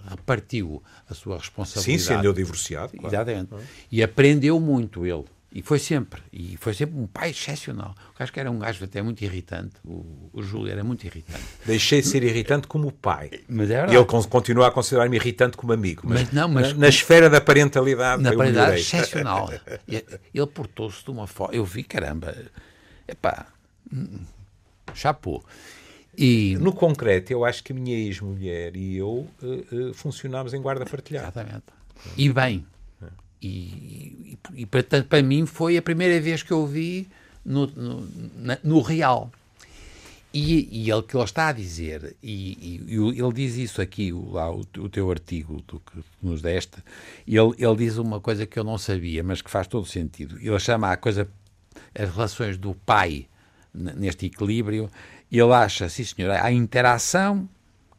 repartiu 0.10 0.82
a 1.08 1.14
sua 1.14 1.38
responsabilidade. 1.38 2.02
Sim, 2.02 2.16
sendo 2.16 2.34
divorciado. 2.34 2.94
Claro. 2.98 3.16
Exatamente. 3.16 3.50
E 3.92 4.02
aprendeu 4.02 4.60
muito 4.60 5.06
ele. 5.06 5.26
E 5.52 5.62
foi 5.62 5.78
sempre. 5.78 6.20
E 6.34 6.58
foi 6.58 6.74
sempre 6.74 7.00
um 7.00 7.06
pai 7.06 7.30
excepcional. 7.30 7.94
O 8.16 8.18
gajo 8.18 8.34
que 8.34 8.40
era 8.40 8.50
um 8.50 8.58
gajo 8.58 8.84
até 8.84 9.04
muito 9.04 9.24
irritante. 9.24 9.76
O, 9.86 10.32
o 10.34 10.42
Júlio 10.42 10.72
era 10.72 10.84
muito 10.84 11.04
irritante. 11.06 11.44
Deixei 11.64 12.02
de 12.02 12.08
ser 12.08 12.24
irritante 12.24 12.68
como 12.68 12.92
pai. 12.92 13.30
Mas 13.48 13.70
é 13.70 13.86
e 13.88 13.96
ele 13.96 14.06
continua 14.06 14.68
a 14.68 14.72
considerar-me 14.72 15.16
irritante 15.16 15.56
como 15.56 15.72
amigo. 15.72 16.02
Mas, 16.06 16.24
mas 16.24 16.32
não, 16.32 16.48
mas 16.48 16.74
na, 16.74 16.80
na, 16.80 16.88
esfera 16.88 17.30
da 17.30 17.40
parentalidade. 17.40 18.24
Na 18.24 18.34
parentalidade 18.34 18.82
excepcional. 18.82 19.52
ele 19.88 20.48
portou-se 20.48 21.04
de 21.04 21.12
uma 21.12 21.28
forma. 21.28 21.54
Eu 21.54 21.66
vi, 21.66 21.84
caramba. 21.84 22.36
Epá. 23.08 23.46
Hum, 23.94 24.22
chapou. 24.96 25.44
E... 26.22 26.58
No 26.60 26.74
concreto, 26.74 27.32
eu 27.32 27.46
acho 27.46 27.64
que 27.64 27.72
a 27.72 27.76
minha 27.76 27.98
ex-mulher 27.98 28.76
e 28.76 28.98
eu 28.98 29.26
uh, 29.42 29.90
uh, 29.90 29.94
funcionámos 29.94 30.54
em 30.54 30.62
guarda 30.62 30.86
partilhada. 30.86 31.28
Exatamente. 31.28 31.64
E 32.18 32.30
bem. 32.30 32.66
É. 33.02 33.06
E, 33.42 33.48
e, 33.48 34.40
e, 34.56 34.66
portanto, 34.66 35.08
para 35.08 35.24
mim 35.24 35.46
foi 35.46 35.78
a 35.78 35.82
primeira 35.82 36.20
vez 36.20 36.44
que 36.44 36.52
eu 36.52 36.68
vi 36.68 37.08
no, 37.46 37.68
no, 37.68 38.10
na, 38.36 38.60
no 38.62 38.82
real. 38.82 39.32
E, 40.34 40.68
e 40.84 40.92
ele 40.92 41.02
que 41.04 41.16
ele 41.16 41.24
está 41.24 41.48
a 41.48 41.52
dizer, 41.54 42.16
e, 42.22 42.84
e, 42.88 42.96
ele 42.96 43.34
diz 43.34 43.56
isso 43.56 43.82
aqui, 43.82 44.12
lá 44.12 44.52
o, 44.52 44.60
o 44.60 44.90
teu 44.90 45.10
artigo 45.10 45.62
do 45.66 45.80
que 45.80 46.04
nos 46.22 46.42
deste, 46.42 46.84
ele, 47.26 47.54
ele 47.58 47.76
diz 47.78 47.98
uma 47.98 48.20
coisa 48.20 48.46
que 48.46 48.60
eu 48.60 48.64
não 48.64 48.78
sabia, 48.78 49.24
mas 49.24 49.42
que 49.42 49.50
faz 49.50 49.68
todo 49.68 49.88
sentido. 49.88 50.38
Ele 50.38 50.60
chama 50.60 50.92
a 50.92 50.98
coisa, 50.98 51.28
as 51.96 52.14
relações 52.14 52.58
do 52.58 52.76
pai 52.76 53.26
neste 53.74 54.26
equilíbrio, 54.26 54.90
ele 55.38 55.54
acha, 55.54 55.88
sim 55.90 56.04
senhor, 56.04 56.32
a 56.32 56.52
interação, 56.52 57.48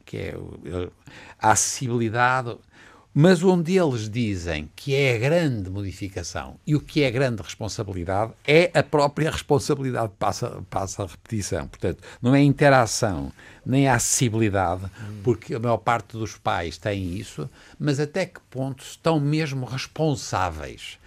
que 0.05 0.17
é 0.17 0.35
a 1.39 1.53
acessibilidade, 1.53 2.57
mas 3.13 3.43
onde 3.43 3.77
eles 3.77 4.09
dizem 4.09 4.71
que 4.77 4.95
é 4.95 5.17
a 5.17 5.19
grande 5.19 5.69
modificação 5.69 6.57
e 6.65 6.77
o 6.77 6.81
que 6.81 7.03
é 7.03 7.09
a 7.09 7.11
grande 7.11 7.43
responsabilidade 7.43 8.33
é 8.47 8.71
a 8.73 8.83
própria 8.83 9.31
responsabilidade, 9.31 10.13
passa, 10.17 10.63
passa 10.71 11.03
a 11.03 11.07
repetição. 11.07 11.67
Portanto, 11.67 12.03
não 12.23 12.35
é 12.35 12.41
interação, 12.41 13.33
nem 13.67 13.89
a 13.89 13.95
acessibilidade, 13.95 14.83
porque 15.25 15.55
a 15.55 15.59
maior 15.59 15.79
parte 15.79 16.17
dos 16.17 16.37
pais 16.37 16.79
tem 16.79 17.17
isso, 17.17 17.51
mas 17.79 17.99
até 17.99 18.27
que 18.27 18.41
ponto 18.49 18.85
estão 18.85 19.19
mesmo 19.19 19.67
responsáveis. 19.67 20.99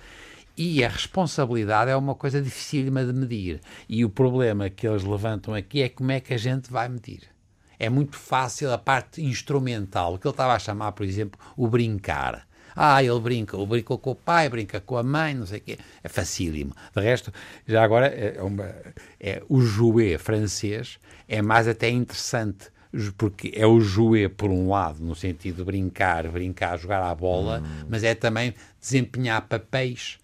E 0.56 0.84
a 0.84 0.90
responsabilidade 0.90 1.90
é 1.90 1.96
uma 1.96 2.16
coisa 2.16 2.42
dificílima 2.42 3.04
de 3.04 3.14
medir. 3.14 3.62
E 3.90 4.06
o 4.06 4.10
problema 4.10 4.70
que 4.70 4.88
eles 4.88 5.04
levantam 5.04 5.54
aqui 5.54 5.82
é 5.82 5.90
como 5.90 6.12
é 6.12 6.20
que 6.20 6.34
a 6.34 6.38
gente 6.38 6.72
vai 6.72 6.88
medir 6.88 7.34
é 7.80 7.90
muito 7.90 8.16
fácil 8.16 8.72
a 8.72 8.78
parte 8.78 9.22
instrumental, 9.22 10.14
o 10.14 10.18
que 10.18 10.26
ele 10.26 10.34
estava 10.34 10.54
a 10.54 10.60
chamar, 10.60 10.94
por 10.94 11.06
exemplo, 11.06 11.40
o 11.58 11.68
brincar. 11.68 12.48
Ah, 12.76 13.04
ele 13.04 13.20
brinca, 13.20 13.56
ele 13.56 13.66
brinca 13.66 13.98
com 13.98 14.12
o 14.12 14.16
pai, 14.16 14.50
brinca 14.50 14.80
com 14.80 14.98
a 14.98 15.04
mãe, 15.04 15.36
não 15.36 15.46
sei 15.46 15.60
o 15.60 15.62
quê. 15.62 15.78
É 16.02 16.08
facílimo. 16.08 16.74
De 16.96 17.02
resto, 17.02 17.32
já 17.68 17.84
agora, 17.84 18.08
é 18.08 18.42
uma, 18.42 18.74
é, 19.20 19.44
o 19.48 19.62
jouet 19.62 20.18
francês 20.18 20.98
é 21.28 21.42
mais 21.42 21.68
até 21.68 21.90
interessante, 21.90 22.72
porque 23.18 23.52
é 23.56 23.68
o 23.68 23.80
jouet, 23.80 24.30
por 24.30 24.50
um 24.50 24.70
lado, 24.70 25.04
no 25.04 25.14
sentido 25.14 25.58
de 25.58 25.64
brincar, 25.64 26.28
brincar, 26.30 26.78
jogar 26.80 27.04
à 27.04 27.14
bola, 27.14 27.60
hum. 27.60 27.86
mas 27.90 28.04
é 28.04 28.16
também 28.16 28.56
desempenhar 28.80 29.42
papéis 29.48 30.18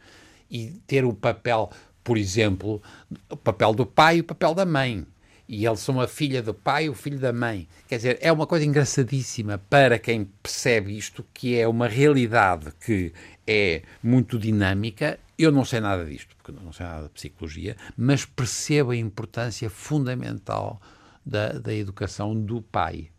e 0.50 0.82
ter 0.88 1.06
o 1.06 1.14
papel, 1.14 1.70
por 2.04 2.18
exemplo, 2.18 2.82
o 3.30 3.38
papel 3.38 3.74
do 3.74 3.86
pai 3.86 4.18
e 4.18 4.22
o 4.22 4.24
papel 4.24 4.54
da 4.54 4.66
mãe 4.66 5.06
e 5.50 5.66
eles 5.66 5.80
são 5.80 6.00
a 6.00 6.08
filha 6.08 6.44
do 6.44 6.54
pai 6.54 6.86
e 6.86 6.90
o 6.90 6.94
filho 6.94 7.18
da 7.18 7.34
mãe. 7.34 7.68
Quer 7.88 7.96
dizer, 7.96 8.20
é 8.22 8.32
uma 8.32 8.46
coisa 8.46 8.64
engraçadíssima 8.64 9.58
para 9.58 9.98
quem 9.98 10.26
percebe 10.44 10.96
isto, 10.96 11.26
que 11.34 11.58
é 11.58 11.68
uma 11.68 11.88
realidade 11.88 12.72
que 12.86 13.12
é 13.48 13.82
muito 14.04 14.38
dinâmica. 14.38 15.20
Eu 15.36 15.52
não 15.52 15.66
sei 15.66 15.80
nada 15.80 16.06
disto, 16.06 16.36
porque 16.36 16.52
não 16.52 16.72
sei 16.72 16.86
nada 16.86 17.06
de 17.06 17.10
psicologia, 17.10 17.76
mas 17.98 18.26
percebo 18.26 18.92
a 18.92 18.96
importância 18.96 19.72
fundamental 19.72 20.80
da, 21.26 21.54
da 21.54 21.74
educação 21.74 22.40
do 22.40 22.62
pai. 22.62 23.10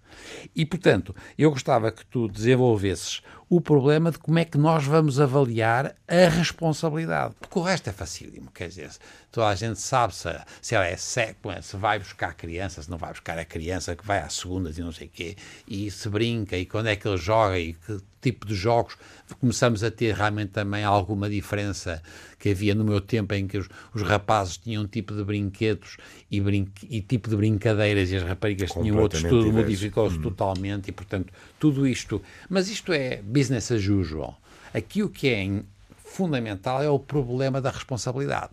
E, 0.55 0.65
portanto, 0.65 1.15
eu 1.37 1.51
gostava 1.51 1.91
que 1.91 2.07
tu 2.07 2.29
desenvolvesses 2.29 3.23
o 3.51 3.61
problema 3.61 4.13
de 4.13 4.19
como 4.19 4.39
é 4.39 4.45
que 4.45 4.57
nós 4.57 4.85
vamos 4.85 5.19
avaliar 5.19 5.97
a 6.07 6.29
responsabilidade. 6.29 7.35
Porque 7.41 7.59
o 7.59 7.63
resto 7.63 7.91
é 7.91 7.93
facílimo, 7.93 8.49
quer 8.53 8.69
dizer, 8.69 8.91
toda 9.33 9.49
a 9.49 9.55
gente 9.57 9.81
sabe 9.81 10.15
se, 10.15 10.29
se 10.63 10.77
ela 10.77 10.87
é 10.87 10.97
seco, 10.97 11.51
se 11.61 11.77
vai 11.77 11.99
buscar 11.99 12.29
a 12.29 12.33
criança, 12.33 12.81
se 12.81 12.89
não 12.89 12.97
vai 12.97 13.11
buscar 13.11 13.37
a 13.37 13.45
criança, 13.45 13.97
que 13.97 14.07
vai 14.07 14.21
às 14.21 14.35
segundas 14.35 14.79
e 14.79 14.83
não 14.83 14.93
sei 14.93 15.09
o 15.09 15.11
quê, 15.11 15.37
e 15.67 15.91
se 15.91 16.09
brinca, 16.09 16.57
e 16.57 16.65
quando 16.65 16.87
é 16.87 16.95
que 16.95 17.09
ele 17.09 17.17
joga, 17.17 17.59
e 17.59 17.75
que 17.75 18.01
tipo 18.21 18.47
de 18.47 18.55
jogos. 18.55 18.97
Começamos 19.41 19.83
a 19.83 19.91
ter 19.91 20.15
realmente 20.15 20.51
também 20.51 20.85
alguma 20.85 21.29
diferença 21.31 22.03
que 22.39 22.51
havia 22.51 22.75
no 22.75 22.85
meu 22.85 23.01
tempo 23.01 23.33
em 23.35 23.47
que 23.47 23.59
os, 23.59 23.69
os 23.95 24.03
rapazes 24.03 24.59
tinham 24.59 24.83
um 24.83 24.87
tipo 24.87 25.15
de 25.15 25.25
brinquedos 25.25 25.97
e, 26.31 26.43
e, 26.89 27.01
tipo 27.01 27.29
de 27.29 27.37
brincadeiras 27.37 28.11
e 28.11 28.17
as 28.17 28.23
raparigas 28.23 28.71
tinham 28.73 28.99
outros, 28.99 29.23
tudo 29.23 29.53
modificou-se 29.53 30.19
hum. 30.19 30.23
totalmente 30.23 30.89
e, 30.89 30.93
portanto, 30.93 31.33
tudo 31.61 31.87
isto. 31.87 32.21
Mas 32.49 32.69
isto 32.69 32.93
é 32.93 33.23
business 33.23 33.71
as 33.71 33.87
usual. 33.87 34.41
Aqui 34.75 35.03
o 35.03 35.09
que 35.09 35.29
é 35.29 35.63
fundamental 35.97 36.83
é 36.83 36.89
o 36.89 36.99
problema 36.99 37.61
da 37.61 37.71
responsabilidade. 37.71 38.51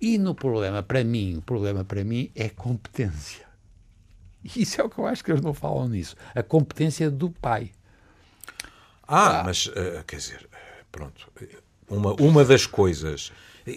E 0.00 0.18
no 0.18 0.34
problema, 0.34 0.82
para 0.82 1.02
mim, 1.02 1.38
o 1.38 1.42
problema 1.42 1.84
para 1.84 2.04
mim 2.04 2.30
é 2.36 2.48
competência. 2.48 3.48
Isso 4.44 4.80
é 4.80 4.84
o 4.84 4.88
que 4.88 4.98
eu 4.98 5.06
acho 5.06 5.24
que 5.24 5.32
eles 5.32 5.42
não 5.42 5.52
falam 5.52 5.88
nisso. 5.88 6.14
A 6.34 6.42
competência 6.42 7.10
do 7.10 7.30
pai. 7.30 7.72
Ah, 9.08 9.40
ah. 9.40 9.44
mas, 9.44 9.66
uh, 9.66 10.04
quer 10.06 10.16
dizer, 10.16 10.48
pronto. 10.92 11.32
Uma, 11.88 12.12
uma 12.14 12.44
das 12.44 12.66
coisas. 12.66 13.32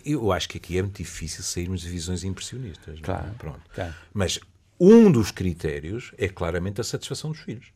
Eu 0.05 0.31
acho 0.31 0.47
que 0.47 0.57
aqui 0.57 0.77
é 0.77 0.81
muito 0.81 0.97
difícil 0.97 1.43
sairmos 1.43 1.81
de 1.81 1.89
visões 1.89 2.23
impressionistas. 2.23 2.99
É? 2.99 3.01
Claro, 3.01 3.31
Pronto. 3.37 3.61
Claro. 3.73 3.93
Mas 4.13 4.39
um 4.79 5.11
dos 5.11 5.31
critérios 5.31 6.11
é 6.17 6.27
claramente 6.27 6.79
a 6.79 6.83
satisfação 6.83 7.31
dos 7.31 7.39
filhos. 7.39 7.71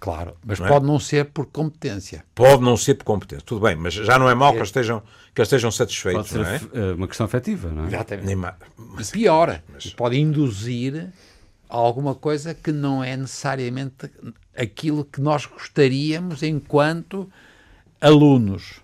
Claro, 0.00 0.34
mas 0.42 0.58
não 0.58 0.66
é? 0.66 0.68
pode 0.70 0.84
é? 0.84 0.88
não 0.88 0.98
ser 0.98 1.26
por 1.26 1.44
competência. 1.44 2.24
Pode 2.34 2.62
não 2.62 2.74
ser 2.74 2.94
por 2.94 3.04
competência, 3.04 3.44
tudo 3.44 3.60
bem, 3.60 3.76
mas 3.76 3.92
já 3.92 4.18
não 4.18 4.30
é 4.30 4.34
mau 4.34 4.48
é. 4.48 4.52
que 4.52 4.58
eles 4.58 4.68
estejam, 4.70 5.02
que 5.34 5.42
estejam 5.42 5.70
satisfeitos. 5.70 6.32
Pode 6.32 6.58
ser 6.58 6.70
é? 6.72 6.92
uma 6.94 7.06
questão 7.06 7.26
afetiva, 7.26 7.68
não 7.68 7.84
é? 7.84 7.88
Exatamente. 7.88 8.34
Mas, 8.78 9.10
pior, 9.10 9.62
mas... 9.70 9.92
pode 9.92 10.18
induzir 10.18 11.12
alguma 11.68 12.14
coisa 12.14 12.54
que 12.54 12.72
não 12.72 13.04
é 13.04 13.14
necessariamente 13.14 14.10
aquilo 14.56 15.04
que 15.04 15.20
nós 15.20 15.44
gostaríamos 15.44 16.42
enquanto 16.42 17.30
alunos. 18.00 18.80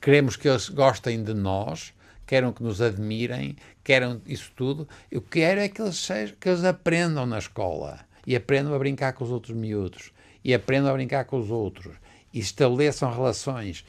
Queremos 0.00 0.36
que 0.36 0.48
eles 0.48 0.68
gostem 0.68 1.24
de 1.24 1.34
nós, 1.34 1.92
querem 2.24 2.52
que 2.52 2.62
nos 2.62 2.80
admirem, 2.80 3.56
querem 3.82 4.22
isso 4.24 4.52
tudo. 4.54 4.88
Eu 5.10 5.20
quero 5.20 5.60
é 5.60 5.68
que 5.68 5.82
eles, 5.82 5.96
sejam, 5.96 6.36
que 6.38 6.48
eles 6.48 6.62
aprendam 6.62 7.26
na 7.26 7.38
escola 7.38 8.11
e 8.26 8.36
aprendam 8.36 8.74
a 8.74 8.78
brincar 8.78 9.12
com 9.12 9.24
os 9.24 9.30
outros 9.30 9.56
miúdos 9.56 10.12
e 10.44 10.54
aprendam 10.54 10.90
a 10.90 10.94
brincar 10.94 11.24
com 11.24 11.38
os 11.38 11.50
outros 11.50 11.94
e 12.32 12.38
estabeleçam 12.38 13.12
relações. 13.12 13.84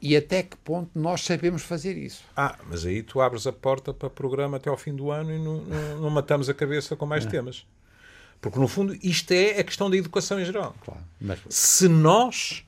E 0.00 0.16
até 0.16 0.42
que 0.42 0.56
ponto 0.56 0.98
nós 0.98 1.22
sabemos 1.22 1.62
fazer 1.62 1.96
isso? 1.96 2.24
Ah, 2.34 2.58
mas 2.66 2.86
aí 2.86 3.02
tu 3.02 3.20
abres 3.20 3.46
a 3.46 3.52
porta 3.52 3.92
para 3.92 4.08
o 4.08 4.10
programa 4.10 4.56
até 4.56 4.70
ao 4.70 4.76
fim 4.76 4.94
do 4.94 5.10
ano 5.10 5.30
e 5.32 5.38
não, 5.38 5.62
não, 5.62 6.00
não 6.00 6.10
matamos 6.10 6.48
a 6.48 6.54
cabeça 6.54 6.96
com 6.96 7.04
mais 7.04 7.26
é. 7.26 7.28
temas. 7.28 7.66
Porque, 8.40 8.58
no 8.58 8.66
fundo, 8.66 8.96
isto 9.02 9.32
é 9.32 9.60
a 9.60 9.64
questão 9.64 9.90
da 9.90 9.96
educação 9.96 10.40
em 10.40 10.44
geral. 10.46 10.74
Claro, 10.82 11.04
mas... 11.20 11.40
Se 11.50 11.86
nós, 11.86 12.64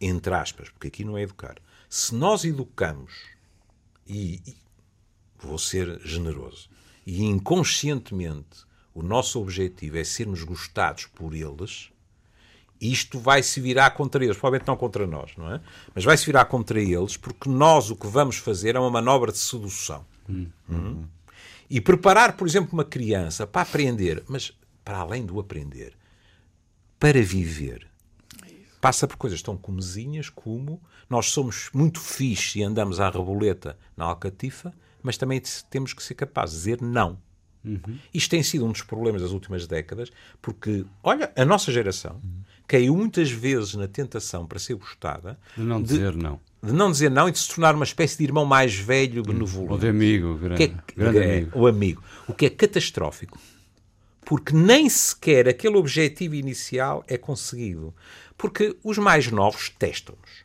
entre 0.00 0.32
aspas, 0.32 0.70
porque 0.70 0.88
aqui 0.88 1.04
não 1.04 1.18
é 1.18 1.22
educar, 1.22 1.56
se 1.90 2.14
nós 2.14 2.44
educamos, 2.44 3.12
e, 4.06 4.40
e 4.46 4.56
vou 5.38 5.58
ser 5.58 6.00
generoso, 6.00 6.70
e 7.06 7.22
inconscientemente 7.24 8.64
o 8.94 9.02
nosso 9.02 9.40
objetivo 9.40 9.98
é 9.98 10.04
sermos 10.04 10.42
gostados 10.42 11.06
por 11.06 11.34
eles, 11.34 11.90
isto 12.80 13.18
vai 13.18 13.42
se 13.42 13.60
virar 13.60 13.90
contra 13.90 14.22
eles, 14.22 14.36
provavelmente 14.36 14.68
não 14.68 14.76
contra 14.76 15.06
nós, 15.06 15.32
não 15.36 15.52
é? 15.52 15.60
Mas 15.94 16.04
vai 16.04 16.16
se 16.16 16.26
virar 16.26 16.44
contra 16.44 16.80
eles 16.80 17.16
porque 17.16 17.48
nós 17.48 17.90
o 17.90 17.96
que 17.96 18.06
vamos 18.06 18.36
fazer 18.36 18.76
é 18.76 18.78
uma 18.78 18.90
manobra 18.90 19.32
de 19.32 19.38
sedução. 19.38 20.04
Hum. 20.28 20.46
Hum. 20.68 21.04
E 21.68 21.80
preparar, 21.80 22.36
por 22.36 22.46
exemplo, 22.46 22.70
uma 22.72 22.84
criança 22.84 23.46
para 23.46 23.62
aprender, 23.62 24.22
mas 24.28 24.52
para 24.84 24.98
além 24.98 25.24
do 25.24 25.40
aprender, 25.40 25.96
para 26.98 27.22
viver, 27.22 27.86
passa 28.80 29.08
por 29.08 29.16
coisas 29.16 29.40
tão 29.40 29.56
comezinhas 29.56 30.28
como 30.28 30.80
nós 31.08 31.30
somos 31.30 31.70
muito 31.72 32.00
fixe 32.00 32.58
e 32.58 32.62
andamos 32.62 33.00
à 33.00 33.08
reboleta 33.08 33.78
na 33.96 34.04
alcatifa, 34.04 34.74
mas 35.02 35.16
também 35.16 35.40
temos 35.70 35.92
que 35.92 36.02
ser 36.02 36.14
capazes 36.14 36.56
de 36.56 36.60
dizer 36.60 36.82
não. 36.82 37.18
Uhum. 37.64 37.98
Isto 38.12 38.30
tem 38.30 38.42
sido 38.42 38.66
um 38.66 38.72
dos 38.72 38.82
problemas 38.82 39.22
das 39.22 39.30
últimas 39.30 39.66
décadas, 39.66 40.12
porque, 40.42 40.84
olha, 41.02 41.32
a 41.34 41.44
nossa 41.44 41.72
geração 41.72 42.20
uhum. 42.22 42.42
caiu 42.66 42.94
muitas 42.94 43.30
vezes 43.30 43.74
na 43.74 43.88
tentação 43.88 44.46
para 44.46 44.58
ser 44.58 44.74
gostada 44.74 45.38
de 45.56 45.62
não 45.62 45.82
dizer 45.82 46.12
de, 46.12 46.18
não. 46.18 46.40
De 46.62 46.72
não 46.72 46.90
dizer 46.90 47.10
não 47.10 47.28
e 47.28 47.32
de 47.32 47.38
se 47.38 47.48
tornar 47.48 47.74
uma 47.74 47.84
espécie 47.84 48.18
de 48.18 48.24
irmão 48.24 48.44
mais 48.44 48.74
velho, 48.74 49.22
benevolente. 49.22 49.72
Ou 49.72 49.78
de 49.78 49.88
amigo, 49.88 50.34
grande, 50.36 50.62
é, 50.62 50.74
grande 50.94 51.18
é, 51.18 51.36
amigo. 51.36 51.58
O 51.58 51.66
amigo. 51.66 52.02
O 52.28 52.34
que 52.34 52.46
é 52.46 52.50
catastrófico. 52.50 53.38
Porque 54.26 54.54
nem 54.54 54.88
sequer 54.88 55.48
aquele 55.48 55.76
objetivo 55.76 56.34
inicial 56.34 57.04
é 57.06 57.16
conseguido. 57.16 57.94
Porque 58.36 58.76
os 58.82 58.98
mais 58.98 59.30
novos 59.30 59.70
testam-nos. 59.70 60.44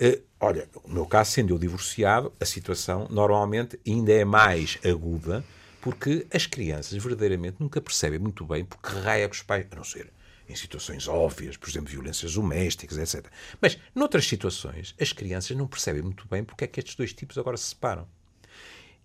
Uh, 0.00 0.22
olha, 0.40 0.68
no 0.86 0.94
meu 0.94 1.06
caso, 1.06 1.32
sendo 1.32 1.52
eu 1.52 1.58
divorciado, 1.58 2.32
a 2.40 2.44
situação 2.44 3.08
normalmente 3.10 3.78
ainda 3.86 4.12
é 4.12 4.24
mais 4.24 4.78
aguda 4.84 5.44
porque 5.80 6.26
as 6.32 6.46
crianças 6.46 7.02
verdadeiramente 7.02 7.56
nunca 7.60 7.80
percebem 7.80 8.18
muito 8.18 8.44
bem 8.44 8.64
porque 8.64 8.88
raia 9.00 9.28
que 9.28 9.36
os 9.36 9.42
pais, 9.42 9.66
a 9.70 9.76
não 9.76 9.84
ser 9.84 10.12
em 10.48 10.56
situações 10.56 11.06
óbvias, 11.06 11.56
por 11.56 11.68
exemplo, 11.68 11.90
violências 11.90 12.32
domésticas, 12.32 12.96
etc. 12.96 13.30
Mas, 13.60 13.78
noutras 13.94 14.26
situações, 14.26 14.94
as 14.98 15.12
crianças 15.12 15.56
não 15.56 15.66
percebem 15.66 16.02
muito 16.02 16.26
bem 16.26 16.42
porque 16.42 16.64
é 16.64 16.66
que 16.66 16.80
estes 16.80 16.94
dois 16.94 17.12
tipos 17.12 17.36
agora 17.36 17.56
se 17.56 17.66
separam. 17.66 18.08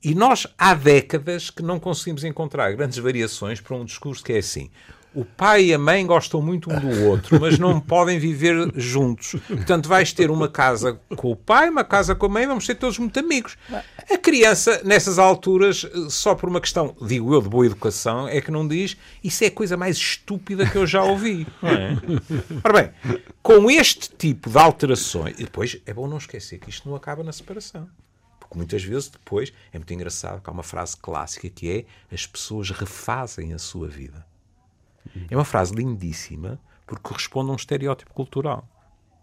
E 0.01 0.15
nós, 0.15 0.47
há 0.57 0.73
décadas, 0.73 1.49
que 1.49 1.61
não 1.61 1.79
conseguimos 1.79 2.23
encontrar 2.23 2.73
grandes 2.73 2.97
variações 2.97 3.59
para 3.61 3.75
um 3.75 3.85
discurso 3.85 4.23
que 4.23 4.33
é 4.33 4.37
assim. 4.37 4.69
O 5.15 5.23
pai 5.23 5.65
e 5.65 5.73
a 5.73 5.77
mãe 5.77 6.05
gostam 6.05 6.41
muito 6.41 6.71
um 6.71 6.79
do 6.79 7.03
outro, 7.05 7.39
mas 7.39 7.59
não 7.59 7.79
podem 7.79 8.17
viver 8.17 8.71
juntos. 8.75 9.35
Portanto, 9.47 9.87
vais 9.87 10.11
ter 10.11 10.31
uma 10.31 10.47
casa 10.47 10.99
com 11.15 11.31
o 11.31 11.35
pai, 11.35 11.69
uma 11.69 11.83
casa 11.83 12.15
com 12.15 12.25
a 12.25 12.29
mãe, 12.29 12.47
vamos 12.47 12.65
ser 12.65 12.75
todos 12.75 12.97
muito 12.97 13.19
amigos. 13.19 13.57
A 14.09 14.17
criança, 14.17 14.81
nessas 14.83 15.19
alturas, 15.19 15.85
só 16.09 16.33
por 16.35 16.49
uma 16.49 16.59
questão, 16.59 16.95
digo 17.01 17.33
eu, 17.33 17.41
de 17.41 17.49
boa 17.49 17.65
educação, 17.65 18.27
é 18.27 18.41
que 18.41 18.51
não 18.51 18.67
diz 18.67 18.97
isso 19.23 19.43
é 19.43 19.47
a 19.47 19.51
coisa 19.51 19.77
mais 19.77 19.97
estúpida 19.97 20.69
que 20.69 20.77
eu 20.77 20.87
já 20.87 21.03
ouvi. 21.03 21.45
É? 21.63 21.95
Ora 22.63 22.81
bem, 22.81 23.19
com 23.41 23.69
este 23.69 24.09
tipo 24.09 24.49
de 24.49 24.57
alterações, 24.57 25.35
e 25.39 25.43
depois 25.43 25.77
é 25.85 25.93
bom 25.93 26.07
não 26.07 26.17
esquecer 26.17 26.59
que 26.59 26.69
isto 26.69 26.87
não 26.87 26.95
acaba 26.95 27.23
na 27.23 27.31
separação. 27.31 27.87
Porque 28.39 28.57
muitas 28.57 28.83
vezes 28.83 29.09
depois 29.09 29.53
é 29.71 29.77
muito 29.77 29.93
engraçado 29.93 30.41
que 30.41 30.49
há 30.49 30.53
uma 30.53 30.63
frase 30.63 30.97
clássica 30.97 31.49
que 31.49 31.71
é 31.71 31.85
as 32.13 32.27
pessoas 32.27 32.69
refazem 32.69 33.53
a 33.53 33.59
sua 33.59 33.87
vida. 33.87 34.25
É 35.29 35.35
uma 35.35 35.45
frase 35.45 35.73
lindíssima 35.73 36.59
porque 36.85 37.01
corresponde 37.01 37.49
a 37.49 37.53
um 37.53 37.55
estereótipo 37.55 38.13
cultural. 38.13 38.67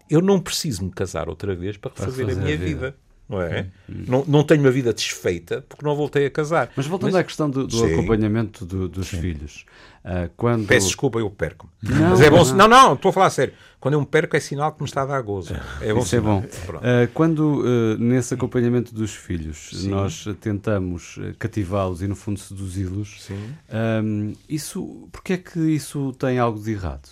Eu 0.08 0.20
não 0.20 0.40
preciso 0.40 0.84
me 0.84 0.90
casar 0.90 1.28
outra 1.28 1.54
vez 1.54 1.76
para 1.76 1.92
refazer 1.92 2.28
a 2.28 2.34
minha 2.34 2.56
vida. 2.56 2.64
vida. 2.64 2.96
Não, 3.30 3.40
é? 3.40 3.68
Hum. 3.88 4.04
não, 4.08 4.24
não 4.26 4.42
tenho 4.42 4.60
uma 4.60 4.72
vida 4.72 4.92
desfeita 4.92 5.64
porque 5.68 5.86
não 5.86 5.94
voltei 5.94 6.26
a 6.26 6.30
casar. 6.30 6.72
Mas 6.74 6.86
voltando 6.86 7.12
Mas, 7.12 7.20
à 7.20 7.24
questão 7.24 7.48
do, 7.48 7.64
do 7.64 7.84
acompanhamento 7.84 8.66
do, 8.66 8.88
dos 8.88 9.06
sim. 9.06 9.20
filhos, 9.20 9.64
uh, 10.04 10.28
quando... 10.36 10.66
Peço 10.66 10.88
desculpa, 10.88 11.20
eu 11.20 11.30
perco. 11.30 11.70
Não, 11.80 12.10
Mas 12.10 12.20
é 12.20 12.28
bom. 12.28 12.44
Não, 12.54 12.66
não, 12.66 12.94
estou 12.94 13.10
a 13.10 13.12
falar 13.12 13.26
a 13.26 13.30
sério. 13.30 13.54
Quando 13.78 13.94
eu 13.94 14.00
me 14.00 14.06
perco 14.06 14.36
é 14.36 14.40
sinal 14.40 14.72
que 14.72 14.82
me 14.82 14.88
está 14.88 15.02
a 15.02 15.06
dar 15.06 15.22
gozo. 15.22 15.54
É 15.80 15.94
bom 15.94 16.00
Isso 16.00 16.16
é 16.16 16.20
bom. 16.20 16.40
Uh, 16.40 17.08
quando 17.14 17.60
uh, 17.60 17.96
nesse 17.98 18.34
acompanhamento 18.34 18.92
dos 18.92 19.14
filhos 19.14 19.70
sim. 19.74 19.88
nós 19.88 20.24
tentamos 20.40 21.16
cativá-los 21.38 22.02
e 22.02 22.08
no 22.08 22.16
fundo 22.16 22.40
seduzi-los, 22.40 23.28
um, 24.02 24.32
isso, 24.48 25.08
porque 25.12 25.34
é 25.34 25.38
que 25.38 25.60
isso 25.60 26.12
tem 26.18 26.40
algo 26.40 26.60
de 26.60 26.72
errado? 26.72 27.08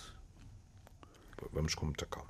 Vamos 1.53 1.73
com 1.73 1.85
muita 1.85 2.05
calma. 2.05 2.29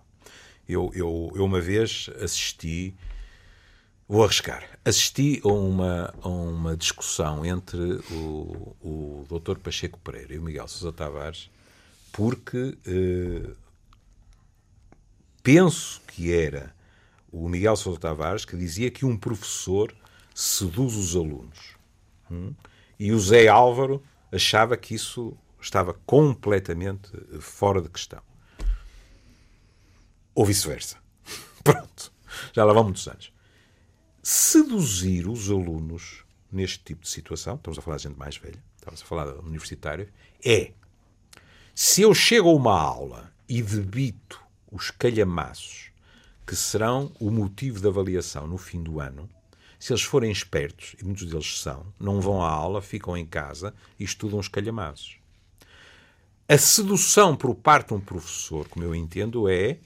Eu, 0.68 0.92
eu, 0.94 1.32
eu 1.36 1.44
uma 1.44 1.60
vez 1.60 2.12
assisti 2.22 2.94
Vou 4.10 4.24
arriscar. 4.24 4.68
Assisti 4.84 5.40
a 5.46 5.50
uma, 5.50 6.12
a 6.24 6.28
uma 6.28 6.76
discussão 6.76 7.46
entre 7.46 8.02
o, 8.10 8.76
o 8.82 9.26
Dr. 9.30 9.60
Pacheco 9.60 10.00
Pereira 10.00 10.34
e 10.34 10.40
o 10.40 10.42
Miguel 10.42 10.68
Sousa 10.68 10.92
Tavares, 10.92 11.52
porque 12.12 12.76
eh, 12.88 13.52
penso 15.44 16.02
que 16.08 16.34
era 16.34 16.74
o 17.32 17.48
Miguel 17.48 17.76
Sousa 17.76 18.00
Tavares 18.00 18.46
que 18.46 18.58
dizia 18.58 18.90
que 18.90 19.06
um 19.06 19.16
professor 19.16 19.96
seduz 20.34 20.96
os 20.96 21.16
alunos. 21.16 21.76
Hum? 22.32 22.56
E 23.00 23.12
o 23.12 23.20
Zé 23.20 23.48
Álvaro 23.48 24.04
achava 24.32 24.76
que 24.76 24.96
isso 24.96 25.38
estava 25.62 25.94
completamente 26.08 27.12
fora 27.40 27.80
de 27.80 27.90
questão. 27.90 28.24
Ou 30.34 30.48
vice-versa. 30.48 30.98
Pronto. 31.64 32.12
Já 32.54 32.66
lá 32.66 32.74
vão 32.74 32.86
muitos 32.86 33.08
anos 33.08 33.32
seduzir 34.30 35.28
os 35.28 35.50
alunos 35.50 36.24
neste 36.52 36.78
tipo 36.84 37.02
de 37.02 37.10
situação, 37.10 37.56
estamos 37.56 37.80
a 37.80 37.82
falar 37.82 37.98
de 37.98 38.04
gente 38.04 38.20
mais 38.20 38.38
velha, 38.38 38.64
estamos 38.78 39.02
a 39.02 39.06
falar 39.06 39.26
de 39.26 39.40
universitário, 39.40 40.08
é 40.46 40.72
se 41.74 42.04
eu 42.04 42.14
chego 42.14 42.48
a 42.48 42.54
uma 42.54 42.80
aula 42.80 43.34
e 43.48 43.60
debito 43.60 44.40
os 44.72 44.92
calhamaços 44.92 45.90
que 46.46 46.56
serão 46.56 47.12
o 47.20 47.32
motivo 47.32 47.80
da 47.80 47.90
avaliação 47.90 48.46
no 48.46 48.60
fim 48.60 48.84
do 48.84 49.00
ano, 49.00 49.28
se 49.80 49.94
eles 49.94 50.04
forem 50.04 50.32
espertos, 50.32 50.96
e 51.02 51.04
muitos 51.04 51.26
deles 51.26 51.60
são, 51.60 51.92
não 52.00 52.22
vão 52.22 52.44
à 52.44 52.52
aula, 52.52 52.84
ficam 52.84 53.18
em 53.18 53.26
casa 53.26 53.74
e 54.00 54.04
estudam 54.04 54.38
os 54.38 54.48
calhamaços. 54.48 55.18
A 56.48 56.56
sedução 56.56 57.36
por 57.36 57.56
parte 57.56 57.88
de 57.88 57.94
um 57.96 58.00
professor, 58.00 58.68
como 58.70 58.86
eu 58.86 58.94
entendo, 58.94 59.50
é 59.50 59.80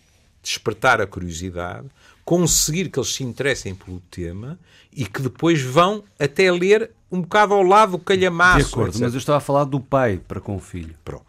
despertar 0.44 1.00
a 1.00 1.08
curiosidade, 1.08 1.88
conseguir 2.26 2.90
que 2.90 3.00
eles 3.00 3.14
se 3.14 3.24
interessem 3.24 3.76
pelo 3.76 4.00
tema 4.12 4.60
e 4.92 5.06
que 5.06 5.22
depois 5.22 5.62
vão 5.62 6.04
até 6.20 6.52
ler 6.52 6.92
um 7.12 7.22
bocado 7.22 7.54
ao 7.54 7.64
lado 7.64 7.94
do 7.94 8.00
calhamaço. 8.00 8.60
De 8.60 8.74
acordo, 8.74 8.90
etc. 8.90 9.02
mas 9.02 9.14
eu 9.14 9.20
estava 9.20 9.38
a 9.38 9.42
falar 9.42 9.66
do 9.66 9.80
pai 9.80 10.22
para 10.28 10.40
com 10.40 10.56
o 10.56 10.60
filho. 10.60 10.96
Pronto. 11.04 11.26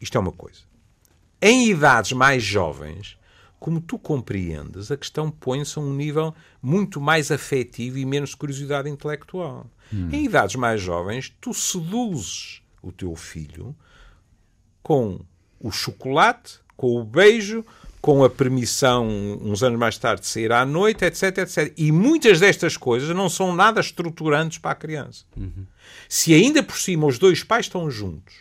Isto 0.00 0.16
é 0.16 0.20
uma 0.20 0.32
coisa. 0.32 0.60
Em 1.40 1.68
idades 1.68 2.12
mais 2.12 2.42
jovens, 2.42 3.18
como 3.58 3.80
tu 3.80 3.98
compreendes, 3.98 4.90
a 4.90 4.96
questão 4.96 5.30
põe-se 5.30 5.78
a 5.78 5.82
um 5.82 5.92
nível 5.94 6.34
muito 6.62 7.00
mais 7.00 7.30
afetivo 7.30 7.98
e 7.98 8.06
menos 8.06 8.30
de 8.30 8.36
curiosidade 8.36 8.88
intelectual. 8.88 9.66
Hum. 9.92 10.08
Em 10.12 10.24
idades 10.24 10.56
mais 10.56 10.80
jovens, 10.80 11.34
tu 11.40 11.52
seduzes 11.52 12.62
o 12.82 12.92
teu 12.92 13.14
filho 13.14 13.74
com 14.82 15.20
o 15.58 15.70
chocolate, 15.70 16.58
com 16.76 16.96
o 16.96 17.04
beijo, 17.04 17.64
com 18.10 18.24
a 18.24 18.28
permissão, 18.28 19.06
uns 19.40 19.62
anos 19.62 19.78
mais 19.78 19.96
tarde, 19.96 20.22
de 20.22 20.26
sair 20.26 20.50
à 20.50 20.66
noite, 20.66 21.04
etc, 21.04 21.38
etc. 21.38 21.72
E 21.76 21.92
muitas 21.92 22.40
destas 22.40 22.76
coisas 22.76 23.14
não 23.14 23.28
são 23.28 23.54
nada 23.54 23.80
estruturantes 23.80 24.58
para 24.58 24.72
a 24.72 24.74
criança. 24.74 25.24
Uhum. 25.36 25.64
Se 26.08 26.34
ainda 26.34 26.60
por 26.60 26.76
cima 26.76 27.06
os 27.06 27.20
dois 27.20 27.44
pais 27.44 27.66
estão 27.66 27.88
juntos 27.88 28.34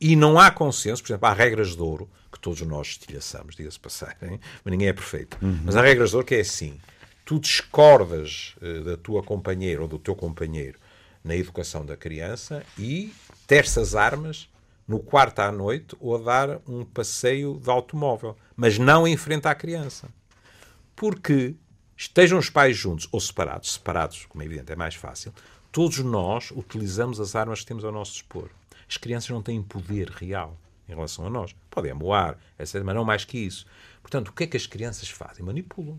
e 0.00 0.16
não 0.16 0.38
há 0.38 0.50
consenso, 0.50 1.02
por 1.02 1.08
exemplo, 1.10 1.28
há 1.28 1.34
regras 1.34 1.76
de 1.76 1.82
ouro, 1.82 2.08
que 2.32 2.40
todos 2.40 2.62
nós 2.62 2.86
estilhaçamos, 2.86 3.54
diga-se 3.54 3.78
passarem, 3.78 4.40
mas 4.64 4.72
ninguém 4.72 4.88
é 4.88 4.92
perfeito. 4.94 5.36
Uhum. 5.42 5.60
Mas 5.66 5.76
há 5.76 5.82
regras 5.82 6.08
de 6.08 6.16
ouro 6.16 6.26
que 6.26 6.36
é 6.36 6.40
assim, 6.40 6.80
tu 7.26 7.38
discordas 7.38 8.54
uh, 8.62 8.84
da 8.84 8.96
tua 8.96 9.22
companheira 9.22 9.82
ou 9.82 9.88
do 9.88 9.98
teu 9.98 10.14
companheiro 10.14 10.78
na 11.22 11.36
educação 11.36 11.84
da 11.84 11.94
criança 11.94 12.64
e 12.78 13.12
terças 13.46 13.94
armas 13.94 14.48
no 14.86 15.00
quarto 15.00 15.40
à 15.40 15.50
noite 15.50 15.96
ou 15.98 16.16
a 16.16 16.18
dar 16.18 16.60
um 16.68 16.84
passeio 16.84 17.58
de 17.58 17.70
automóvel, 17.70 18.36
mas 18.56 18.78
não 18.78 19.06
em 19.06 19.16
frente 19.16 19.46
à 19.46 19.54
criança. 19.54 20.08
Porque 20.94 21.54
estejam 21.96 22.38
os 22.38 22.50
pais 22.50 22.76
juntos 22.76 23.08
ou 23.10 23.20
separados, 23.20 23.72
separados, 23.72 24.26
como 24.26 24.42
é 24.42 24.46
evidente, 24.46 24.72
é 24.72 24.76
mais 24.76 24.94
fácil, 24.94 25.32
todos 25.72 25.98
nós 25.98 26.50
utilizamos 26.50 27.18
as 27.20 27.34
armas 27.34 27.60
que 27.60 27.66
temos 27.66 27.84
ao 27.84 27.92
nosso 27.92 28.12
dispor. 28.12 28.50
As 28.88 28.96
crianças 28.96 29.30
não 29.30 29.42
têm 29.42 29.62
poder 29.62 30.08
real 30.10 30.56
em 30.88 30.94
relação 30.94 31.26
a 31.26 31.30
nós. 31.30 31.54
Podem 31.70 31.90
amoar, 31.90 32.38
etc., 32.58 32.82
mas 32.84 32.94
não 32.94 33.04
mais 33.04 33.24
que 33.24 33.38
isso. 33.38 33.66
Portanto, 34.02 34.28
o 34.28 34.32
que 34.32 34.44
é 34.44 34.46
que 34.46 34.56
as 34.56 34.66
crianças 34.66 35.08
fazem? 35.08 35.44
Manipulam. 35.44 35.98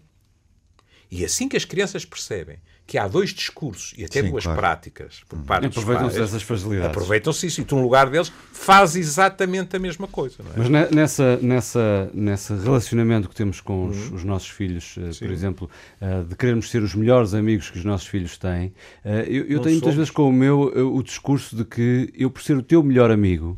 E 1.09 1.23
assim 1.23 1.47
que 1.47 1.57
as 1.57 1.65
crianças 1.65 2.05
percebem 2.05 2.57
que 2.87 2.97
há 2.97 3.07
dois 3.07 3.31
discursos 3.31 3.93
e 3.97 4.05
até 4.05 4.21
Sim, 4.21 4.29
duas 4.29 4.43
claro. 4.43 4.59
práticas 4.59 5.23
por 5.27 5.39
parte 5.39 5.67
dos 5.67 5.77
aproveitam-se 5.77 6.19
dessas 6.19 6.43
facilidades. 6.43 6.91
Aproveitam-se 6.91 7.47
isso 7.47 7.61
e 7.61 7.65
tu, 7.65 7.75
no 7.75 7.81
lugar 7.81 8.09
deles, 8.09 8.31
faz 8.51 8.95
exatamente 8.95 9.75
a 9.75 9.79
mesma 9.79 10.07
coisa. 10.07 10.35
É? 10.39 10.57
Mas 10.57 10.91
nessa, 10.91 11.37
nessa, 11.37 12.11
nesse 12.13 12.53
relacionamento 12.53 13.27
que 13.27 13.35
temos 13.35 13.59
com 13.59 13.87
os, 13.87 14.09
uhum. 14.09 14.15
os 14.15 14.23
nossos 14.23 14.49
filhos, 14.49 14.97
uh, 14.97 15.17
por 15.17 15.31
exemplo, 15.31 15.69
uh, 15.99 16.25
de 16.25 16.35
querermos 16.35 16.69
ser 16.69 16.83
os 16.83 16.93
melhores 16.93 17.33
amigos 17.33 17.71
que 17.71 17.79
os 17.79 17.85
nossos 17.85 18.07
filhos 18.07 18.37
têm, 18.37 18.67
uh, 19.03 19.09
eu, 19.27 19.45
eu 19.45 19.59
tenho 19.61 19.75
muitas 19.75 19.95
vezes 19.95 20.11
com 20.11 20.29
o 20.29 20.33
meu 20.33 20.59
o 20.95 21.01
discurso 21.01 21.55
de 21.55 21.65
que 21.65 22.13
eu, 22.13 22.29
por 22.29 22.43
ser 22.43 22.55
o 22.55 22.61
teu 22.61 22.83
melhor 22.83 23.09
amigo, 23.09 23.57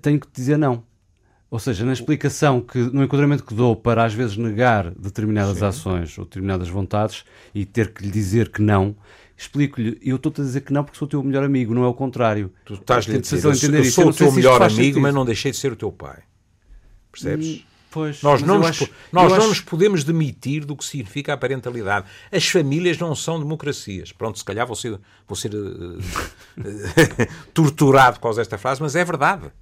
tenho 0.00 0.18
que 0.18 0.26
te 0.26 0.36
dizer 0.36 0.56
não. 0.56 0.82
Ou 1.48 1.58
seja, 1.60 1.84
na 1.84 1.92
explicação 1.92 2.60
que, 2.60 2.78
no 2.78 3.04
enquadramento 3.04 3.44
que 3.44 3.54
dou 3.54 3.76
para 3.76 4.04
às 4.04 4.12
vezes 4.12 4.36
negar 4.36 4.90
determinadas 4.90 5.58
Sim. 5.58 5.64
ações 5.64 6.18
ou 6.18 6.24
determinadas 6.24 6.68
vontades 6.68 7.24
e 7.54 7.64
ter 7.64 7.92
que 7.92 8.02
lhe 8.02 8.10
dizer 8.10 8.50
que 8.50 8.60
não, 8.60 8.96
explico-lhe, 9.36 9.98
eu 10.02 10.16
estou-te 10.16 10.40
a 10.40 10.44
dizer 10.44 10.62
que 10.62 10.72
não 10.72 10.82
porque 10.82 10.98
sou 10.98 11.06
o 11.06 11.08
teu 11.08 11.22
melhor 11.22 11.44
amigo, 11.44 11.72
não 11.72 11.84
é 11.84 11.88
o 11.88 11.94
contrário. 11.94 12.52
Tu 12.64 12.74
estás 12.74 13.08
a 13.08 13.18
dizer, 13.18 13.44
eu, 13.44 13.52
entender 13.52 13.78
eu 13.78 13.84
sou 13.84 14.04
eu 14.04 14.10
o 14.10 14.12
teu 14.12 14.32
melhor 14.32 14.60
amigo, 14.60 15.00
mas 15.00 15.14
não 15.14 15.24
deixei 15.24 15.52
de 15.52 15.56
ser 15.56 15.72
o 15.72 15.76
teu 15.76 15.92
pai. 15.92 16.18
Percebes? 17.12 17.46
Hum, 17.46 17.60
pois, 17.92 18.22
nós 18.22 18.42
não, 18.42 18.58
nos, 18.58 18.66
acho, 18.66 18.90
nós 19.12 19.30
não 19.30 19.38
acho... 19.38 19.48
nos 19.48 19.60
podemos 19.60 20.02
demitir 20.02 20.64
do 20.64 20.74
que 20.74 20.84
significa 20.84 21.32
a 21.32 21.36
parentalidade. 21.36 22.06
As 22.32 22.48
famílias 22.48 22.98
não 22.98 23.14
são 23.14 23.38
democracias. 23.38 24.10
Pronto, 24.10 24.36
se 24.36 24.44
calhar 24.44 24.66
vou 24.66 24.74
ser, 24.74 24.98
vou 25.28 25.36
ser 25.36 25.54
uh, 25.54 25.98
torturado 27.54 28.16
por 28.16 28.22
causa 28.22 28.40
desta 28.40 28.58
frase, 28.58 28.82
mas 28.82 28.96
é 28.96 29.04
verdade. 29.04 29.52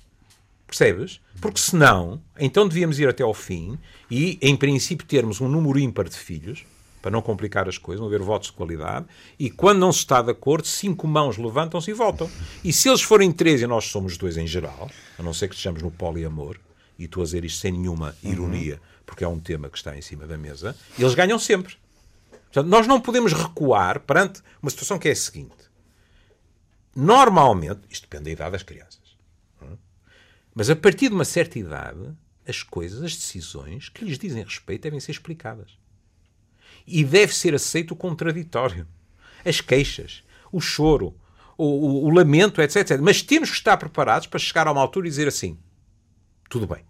Percebes? 0.66 1.20
Porque 1.40 1.61
senão, 1.61 2.20
então 2.38 2.66
devíamos 2.66 2.98
ir 2.98 3.09
até 3.09 3.22
ao 3.22 3.35
fim 3.35 3.79
e, 4.11 4.38
em 4.40 4.57
princípio, 4.57 5.07
termos 5.07 5.40
um 5.40 5.48
número 5.48 5.79
ímpar 5.79 6.09
de 6.09 6.16
filhos, 6.16 6.64
para 7.05 7.11
não 7.11 7.20
complicar 7.20 7.68
as 7.68 7.77
coisas, 7.77 8.00
não 8.00 8.07
haver 8.07 8.22
votos 8.22 8.48
de 8.48 8.55
qualidade, 8.55 9.05
e 9.38 9.50
quando 9.50 9.79
não 9.79 9.92
se 9.92 9.98
está 9.98 10.22
de 10.22 10.31
acordo, 10.31 10.66
cinco 10.66 11.07
mãos 11.07 11.37
levantam-se 11.37 11.90
e 11.90 11.94
voltam. 11.94 12.31
E 12.64 12.72
se 12.72 12.88
eles 12.88 13.03
forem 13.03 13.31
três 13.31 13.61
e 13.61 13.66
nós 13.66 13.85
somos 13.85 14.16
dois 14.16 14.38
em 14.38 14.46
geral, 14.46 14.90
a 15.18 15.22
não 15.22 15.35
ser 15.35 15.48
que 15.48 15.55
estejamos 15.55 15.83
no 15.83 15.90
poliamor, 15.90 16.57
e 16.98 17.05
estou 17.05 17.22
a 17.22 17.27
dizer 17.27 17.44
isto 17.44 17.61
sem 17.61 17.72
nenhuma 17.72 18.16
ironia, 18.22 18.81
porque 19.05 19.22
é 19.22 19.29
um 19.29 19.38
tema 19.38 19.68
que 19.68 19.77
está 19.77 19.94
em 19.94 20.00
cima 20.00 20.27
da 20.27 20.38
mesa, 20.38 20.74
eles 20.98 21.14
ganham 21.14 21.38
sempre. 21.38 21.77
Portanto, 22.44 22.68
nós 22.68 22.87
não 22.87 22.98
podemos 22.98 23.35
recuar 23.35 24.00
perante 24.00 24.40
uma 24.62 24.70
situação 24.70 24.98
que 24.98 25.09
é 25.09 25.12
a 25.12 25.16
seguinte. 25.16 25.53
Normalmente, 26.96 27.81
isto 27.90 28.05
depende 28.05 28.24
da 28.24 28.31
idade 28.31 28.53
das 28.53 28.62
crianças, 28.62 29.00
mas 30.55 30.71
a 30.71 30.77
partir 30.77 31.09
de 31.09 31.14
uma 31.14 31.25
certa 31.25 31.59
idade, 31.59 32.14
as 32.47 32.62
coisas, 32.62 33.03
as 33.03 33.17
decisões 33.17 33.88
que 33.88 34.05
lhes 34.05 34.19
dizem 34.19 34.45
respeito 34.45 34.83
devem 34.83 35.01
ser 35.01 35.12
explicadas. 35.12 35.79
E 36.87 37.03
deve 37.03 37.35
ser 37.35 37.55
aceito 37.55 37.93
o 37.93 37.97
contraditório. 37.97 38.87
as 39.45 39.61
queixas, 39.61 40.23
o 40.53 40.61
choro, 40.61 41.17
o, 41.57 41.64
o, 41.64 42.05
o 42.05 42.11
lamento, 42.11 42.61
etc, 42.61 42.77
etc. 42.77 43.01
Mas 43.01 43.23
temos 43.23 43.51
que 43.51 43.57
estar 43.57 43.77
preparados 43.77 44.27
para 44.27 44.38
chegar 44.38 44.67
a 44.67 44.73
uma 44.73 44.81
altura 44.81 45.07
e 45.07 45.11
dizer 45.11 45.29
assim: 45.29 45.59
tudo 46.49 46.67
bem, 46.67 46.85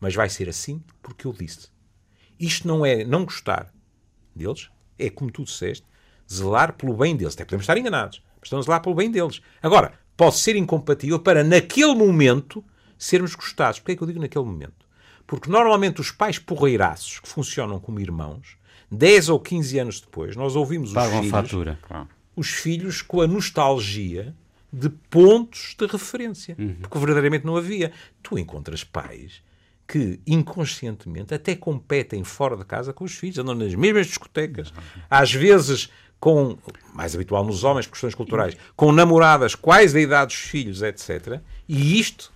mas 0.00 0.14
vai 0.14 0.28
ser 0.28 0.48
assim 0.48 0.82
porque 1.02 1.26
eu 1.26 1.32
disse. 1.32 1.68
Isto 2.38 2.66
não 2.66 2.84
é 2.84 3.04
não 3.04 3.24
gostar 3.24 3.72
deles, 4.34 4.70
é 4.98 5.08
como 5.08 5.30
tu 5.30 5.44
disseste, 5.44 5.86
zelar 6.32 6.72
pelo 6.74 6.96
bem 6.96 7.16
deles. 7.16 7.34
Até 7.34 7.44
podemos 7.44 7.62
estar 7.62 7.78
enganados, 7.78 8.22
mas 8.36 8.44
estamos 8.44 8.66
zelar 8.66 8.82
pelo 8.82 8.94
bem 8.94 9.10
deles. 9.10 9.40
Agora, 9.62 9.92
pode 10.16 10.36
ser 10.36 10.56
incompatível 10.56 11.20
para, 11.20 11.44
naquele 11.44 11.94
momento, 11.94 12.64
sermos 12.98 13.34
gostados. 13.34 13.78
Porquê 13.78 13.92
é 13.92 13.96
que 13.96 14.02
eu 14.02 14.06
digo 14.06 14.20
naquele 14.20 14.44
momento? 14.44 14.86
Porque 15.26 15.50
normalmente 15.50 16.00
os 16.00 16.10
pais 16.10 16.38
porreiraços 16.38 17.20
que 17.20 17.28
funcionam 17.28 17.80
como 17.80 18.00
irmãos, 18.00 18.56
10 18.90 19.30
ou 19.30 19.40
15 19.40 19.78
anos 19.78 20.00
depois, 20.00 20.36
nós 20.36 20.54
ouvimos 20.54 20.90
os 20.90 20.94
Pagam 20.94 21.18
filhos, 21.18 21.30
fatura. 21.30 21.78
os 22.36 22.48
filhos 22.50 23.02
com 23.02 23.20
a 23.20 23.26
nostalgia 23.26 24.34
de 24.72 24.88
pontos 24.88 25.74
de 25.78 25.86
referência. 25.86 26.56
Uhum. 26.58 26.76
Porque 26.80 26.98
verdadeiramente 26.98 27.46
não 27.46 27.56
havia. 27.56 27.92
Tu 28.22 28.38
encontras 28.38 28.82
pais 28.82 29.42
que 29.86 30.18
inconscientemente 30.26 31.34
até 31.34 31.54
competem 31.54 32.24
fora 32.24 32.56
de 32.56 32.64
casa 32.64 32.92
com 32.92 33.04
os 33.04 33.14
filhos, 33.14 33.38
andam 33.38 33.54
nas 33.54 33.74
mesmas 33.74 34.06
discotecas, 34.06 34.72
às 35.10 35.32
vezes 35.32 35.90
com, 36.18 36.56
mais 36.94 37.14
habitual 37.14 37.44
nos 37.44 37.64
homens, 37.64 37.86
por 37.86 37.92
questões 37.92 38.14
culturais, 38.14 38.56
com 38.74 38.90
namoradas 38.90 39.54
quais 39.54 39.92
da 39.92 40.00
idade 40.00 40.34
dos 40.34 40.42
filhos, 40.42 40.80
etc. 40.80 41.40
E 41.68 42.00
isto, 42.00 42.32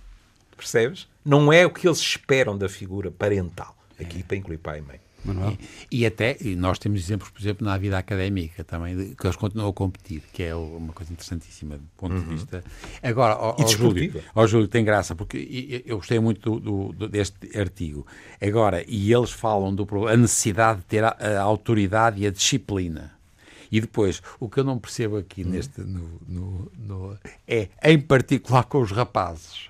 percebes, 0.59 1.07
não 1.25 1.51
é 1.51 1.65
o 1.65 1.69
que 1.71 1.87
eles 1.87 1.99
esperam 1.99 2.57
da 2.57 2.69
figura 2.69 3.09
parental, 3.11 3.75
aqui 3.99 4.21
para 4.23 4.37
incluir 4.37 4.57
pai 4.57 4.79
e 4.79 4.81
mãe. 4.81 4.99
Manuel? 5.25 5.57
E, 5.91 5.99
e 5.99 6.05
até, 6.05 6.37
e 6.39 6.55
nós 6.55 6.79
temos 6.79 7.01
exemplos, 7.01 7.29
por 7.29 7.41
exemplo, 7.41 7.65
na 7.67 7.77
vida 7.77 7.97
académica 7.97 8.63
também, 8.63 8.95
de, 8.95 9.15
que 9.15 9.27
eles 9.27 9.35
continuam 9.35 9.69
a 9.69 9.73
competir, 9.73 10.23
que 10.31 10.41
é 10.43 10.55
uma 10.55 10.93
coisa 10.93 11.11
interessantíssima 11.11 11.77
do 11.77 11.83
ponto 11.97 12.15
de 12.15 12.25
vista. 12.35 12.63
Agora, 13.03 13.33
ao, 13.33 13.49
ao 13.61 13.67
Júlio, 13.67 13.93
ao 14.33 14.47
Júlio, 14.47 14.67
tem 14.69 14.85
graça, 14.85 15.13
porque 15.15 15.83
eu 15.85 15.97
gostei 15.97 16.19
muito 16.19 16.57
do, 16.61 16.93
do- 16.93 17.09
deste 17.09 17.35
artigo. 17.59 18.07
Agora, 18.41 18.81
e 18.87 19.11
eles 19.13 19.29
falam 19.31 19.75
do 19.75 19.85
problema, 19.85 20.13
a 20.13 20.17
necessidade 20.17 20.79
de 20.79 20.85
ter 20.85 21.03
a, 21.03 21.09
a 21.19 21.41
autoridade 21.41 22.21
e 22.21 22.25
a 22.25 22.31
disciplina. 22.31 23.11
E 23.69 23.81
depois, 23.81 24.21
o 24.39 24.49
que 24.49 24.61
eu 24.61 24.63
não 24.63 24.79
percebo 24.79 25.17
aqui 25.17 25.43
neste, 25.43 25.81
no, 25.81 26.09
no- 26.29 26.71
no- 26.77 27.17
é, 27.45 27.67
em 27.83 27.99
particular 27.99 28.63
com 28.63 28.81
os 28.81 28.89
rapazes. 28.91 29.68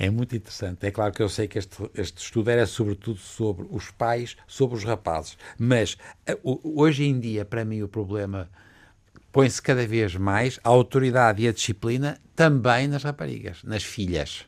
É 0.00 0.08
muito 0.08 0.36
interessante. 0.36 0.86
É 0.86 0.92
claro 0.92 1.12
que 1.12 1.20
eu 1.20 1.28
sei 1.28 1.48
que 1.48 1.58
este, 1.58 1.76
este 1.94 2.22
estudo 2.22 2.48
era 2.48 2.64
sobretudo 2.66 3.18
sobre 3.18 3.66
os 3.68 3.90
pais, 3.90 4.36
sobre 4.46 4.76
os 4.76 4.84
rapazes. 4.84 5.36
Mas 5.58 5.98
eh, 6.24 6.38
hoje 6.42 7.04
em 7.04 7.18
dia, 7.18 7.44
para 7.44 7.64
mim, 7.64 7.82
o 7.82 7.88
problema 7.88 8.48
põe-se 9.32 9.60
cada 9.60 9.84
vez 9.84 10.14
mais 10.14 10.60
a 10.62 10.68
autoridade 10.68 11.42
e 11.42 11.48
a 11.48 11.52
disciplina 11.52 12.16
também 12.36 12.86
nas 12.86 13.02
raparigas, 13.02 13.64
nas 13.64 13.82
filhas. 13.82 14.46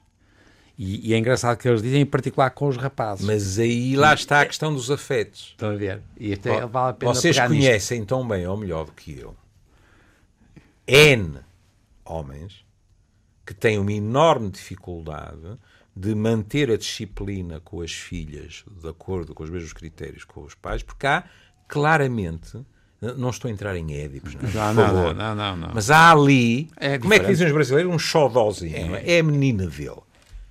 E, 0.78 1.10
e 1.10 1.14
é 1.14 1.18
engraçado 1.18 1.58
que 1.58 1.68
eles 1.68 1.82
dizem, 1.82 2.02
em 2.02 2.06
particular 2.06 2.50
com 2.50 2.68
os 2.68 2.76
rapazes. 2.76 3.26
Mas 3.26 3.58
aí 3.58 3.96
lá 3.96 4.14
está 4.14 4.42
a 4.42 4.46
questão 4.46 4.72
dos 4.72 4.88
afetos. 4.88 5.48
Estão 5.50 5.70
a 5.70 5.74
ver? 5.74 6.00
E 6.16 6.32
até 6.32 6.64
vale 6.64 6.90
a 6.90 6.92
pena 6.94 7.12
Vocês 7.12 7.34
pegar 7.34 7.48
nisto. 7.48 7.66
conhecem 7.66 8.04
tão 8.04 8.26
bem 8.26 8.46
ou 8.46 8.56
melhor 8.56 8.86
do 8.86 8.92
que 8.92 9.18
eu 9.18 9.36
N 10.86 11.38
homens 12.04 12.64
que 13.50 13.54
têm 13.54 13.80
uma 13.80 13.92
enorme 13.92 14.48
dificuldade 14.48 15.58
de 15.96 16.14
manter 16.14 16.70
a 16.70 16.76
disciplina 16.76 17.58
com 17.58 17.80
as 17.80 17.90
filhas 17.90 18.64
de 18.80 18.88
acordo 18.88 19.34
com 19.34 19.42
os 19.42 19.50
mesmos 19.50 19.72
critérios 19.72 20.22
com 20.22 20.44
os 20.44 20.54
pais, 20.54 20.84
porque 20.84 21.04
há 21.04 21.24
claramente, 21.66 22.64
não 23.00 23.30
estou 23.30 23.48
a 23.48 23.52
entrar 23.52 23.74
em 23.74 23.92
édipos, 23.92 24.36
não, 24.36 24.48
é? 24.48 24.52
Não, 24.52 24.74
não, 24.74 24.86
favor. 24.86 25.14
não, 25.16 25.34
não, 25.34 25.56
não. 25.56 25.70
mas 25.74 25.90
há 25.90 26.12
ali, 26.12 26.70
É 26.76 26.96
como 26.96 27.12
é 27.12 27.18
que 27.18 27.26
dizem 27.26 27.48
os 27.48 27.52
brasileiros, 27.52 27.92
um 27.92 27.98
xodózinho, 27.98 28.86
não 28.86 28.94
é? 28.94 29.16
é 29.16 29.18
a 29.18 29.22
menina 29.24 29.66
dele. 29.66 30.00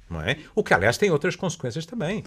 Não 0.10 0.22
é? 0.22 0.38
O 0.54 0.62
que, 0.62 0.74
aliás, 0.74 0.98
tem 0.98 1.10
outras 1.10 1.38
consequências 1.38 1.86
também. 1.86 2.26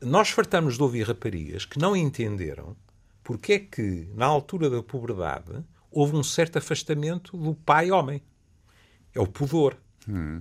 Nós 0.00 0.30
fartamos 0.30 0.76
de 0.76 0.82
ouvir 0.82 1.06
raparigas 1.06 1.66
que 1.66 1.78
não 1.78 1.94
entenderam 1.94 2.74
porque 3.22 3.52
é 3.52 3.58
que, 3.58 4.08
na 4.14 4.24
altura 4.24 4.70
da 4.70 4.82
puberdade, 4.82 5.62
houve 5.90 6.16
um 6.16 6.22
certo 6.22 6.56
afastamento 6.56 7.36
do 7.36 7.54
pai 7.54 7.90
homem. 7.90 8.22
É 9.14 9.20
o 9.20 9.26
pudor. 9.26 9.76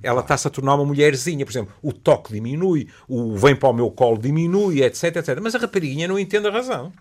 Ela 0.03 0.21
está-se 0.21 0.47
a 0.47 0.51
tornar 0.51 0.75
uma 0.75 0.85
mulherzinha, 0.85 1.43
por 1.45 1.51
exemplo, 1.51 1.73
o 1.81 1.91
toque 1.91 2.31
diminui, 2.33 2.87
o 3.07 3.35
vem 3.35 3.55
para 3.55 3.69
o 3.69 3.73
meu 3.73 3.89
colo 3.89 4.17
diminui, 4.17 4.83
etc, 4.83 5.15
etc. 5.15 5.39
Mas 5.41 5.55
a 5.55 5.57
rapariguinha 5.59 6.07
não 6.07 6.19
entende 6.19 6.47
a 6.47 6.51
razão. 6.51 6.93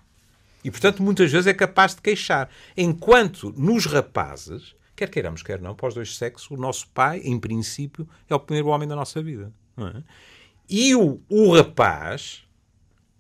E, 0.65 0.71
portanto, 0.71 1.03
muitas 1.03 1.31
vezes 1.31 1.47
é 1.47 1.53
capaz 1.53 1.95
de 1.95 2.01
queixar. 2.01 2.49
Enquanto 2.75 3.53
nos 3.55 3.85
rapazes, 3.85 4.75
quer 4.97 5.11
queiramos, 5.11 5.43
quer 5.43 5.61
não, 5.61 5.75
para 5.75 5.89
os 5.89 5.95
dois 5.95 6.17
sexos, 6.17 6.51
o 6.51 6.57
nosso 6.57 6.89
pai, 6.89 7.21
em 7.23 7.39
princípio, 7.39 8.09
é 8.31 8.35
o 8.35 8.41
primeiro 8.41 8.69
homem 8.69 8.89
da 8.89 8.97
nossa 8.97 9.23
vida. 9.23 9.53
é? 9.77 10.03
E 10.71 10.95
o, 10.95 11.21
o 11.29 11.55
rapaz, 11.55 12.45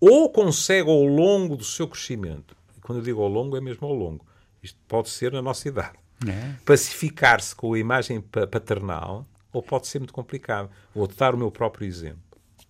ou 0.00 0.30
consegue 0.30 0.88
ao 0.88 1.04
longo 1.04 1.54
do 1.54 1.64
seu 1.64 1.86
crescimento, 1.86 2.56
e 2.78 2.80
quando 2.80 3.00
eu 3.00 3.04
digo 3.04 3.20
ao 3.20 3.28
longo, 3.28 3.54
é 3.58 3.60
mesmo 3.60 3.86
ao 3.86 3.92
longo, 3.92 4.24
isto 4.62 4.78
pode 4.88 5.10
ser 5.10 5.30
na 5.32 5.42
nossa 5.42 5.68
idade, 5.68 5.98
É. 6.26 6.54
pacificar-se 6.64 7.54
com 7.54 7.74
a 7.74 7.78
imagem 7.78 8.22
pa- 8.22 8.46
paternal, 8.46 9.26
ou 9.54 9.62
pode 9.62 9.86
ser 9.86 10.00
muito 10.00 10.12
complicado. 10.12 10.68
Vou 10.94 11.06
dar 11.06 11.34
o 11.34 11.38
meu 11.38 11.50
próprio 11.50 11.86
exemplo, 11.86 12.20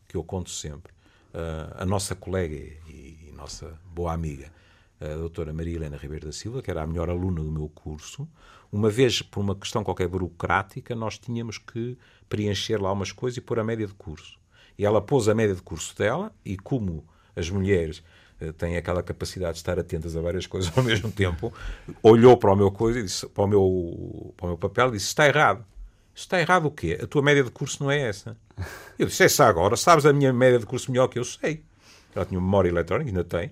que 0.07 0.17
eu 0.17 0.23
conto 0.23 0.51
sempre. 0.51 0.93
Ah, 1.33 1.79
a 1.83 1.85
nossa 1.85 2.15
colega 2.15 2.55
e, 2.55 3.29
e 3.29 3.33
nossa 3.37 3.77
boa 3.93 4.13
amiga, 4.13 4.53
a 5.01 5.17
doutora 5.17 5.53
Maria 5.53 5.75
Helena 5.75 5.97
Ribeiro 5.97 6.27
da 6.27 6.33
Silva, 6.33 6.63
que 6.63 6.71
era 6.71 6.83
a 6.83 6.87
melhor 6.87 7.11
aluna 7.11 7.43
do 7.43 7.51
meu 7.51 7.69
curso, 7.69 8.29
uma 8.71 8.91
vez, 8.91 9.23
por 9.23 9.41
uma 9.41 9.55
questão 9.55 9.85
qualquer 9.85 10.09
burocrática, 10.09 10.97
nós 10.97 11.17
tínhamos 11.17 11.59
que 11.59 11.97
preencher 12.29 12.81
lá 12.81 12.91
umas 12.91 13.13
coisas 13.13 13.37
e 13.37 13.41
pôr 13.41 13.61
a 13.61 13.65
média 13.65 13.87
de 13.87 13.95
curso. 13.95 14.37
E 14.77 14.85
ela 14.85 15.01
pôs 15.01 15.29
a 15.29 15.35
média 15.35 15.55
de 15.55 15.63
curso 15.63 15.97
dela, 15.97 16.33
e 16.45 16.57
como 16.57 17.05
as 17.37 17.49
mulheres 17.49 18.03
eh, 18.41 18.51
têm 18.51 18.77
aquela 18.77 19.01
capacidade 19.01 19.53
de 19.53 19.59
estar 19.59 19.79
atentas 19.79 20.17
a 20.17 20.21
várias 20.21 20.47
coisas 20.49 20.73
ao 20.77 20.83
mesmo 20.83 21.13
tempo, 21.13 21.53
olhou 22.03 22.37
para 22.37 22.53
o 22.53 22.57
meu 22.57 22.73
coisa 22.73 23.01
disse, 23.01 23.29
para 23.29 23.45
o 23.45 23.47
meu, 23.47 24.35
para 24.37 24.47
o 24.47 24.49
meu 24.49 24.59
papel 24.59 24.89
e 24.89 24.93
disse: 24.93 25.07
está 25.07 25.27
errado. 25.29 25.65
Está 26.15 26.41
errado 26.41 26.67
o 26.67 26.71
quê? 26.71 26.99
A 27.03 27.07
tua 27.07 27.23
média 27.23 27.43
de 27.43 27.51
curso 27.51 27.83
não 27.83 27.91
é 27.91 28.01
essa. 28.01 28.37
Eu 28.99 29.07
disse: 29.07 29.25
essa 29.25 29.47
agora, 29.47 29.77
sabes 29.77 30.07
a 30.07 30.13
minha 30.13 30.33
média 30.33 30.59
de 30.59 30.67
curso 30.67 30.91
melhor 30.91 31.09
que 31.09 31.19
eu 31.19 31.25
sei. 31.25 31.65
Ela 32.15 32.25
tinha 32.25 32.41
memória 32.41 32.69
eletrónica, 32.69 33.11
ainda 33.11 33.25
tem, 33.25 33.51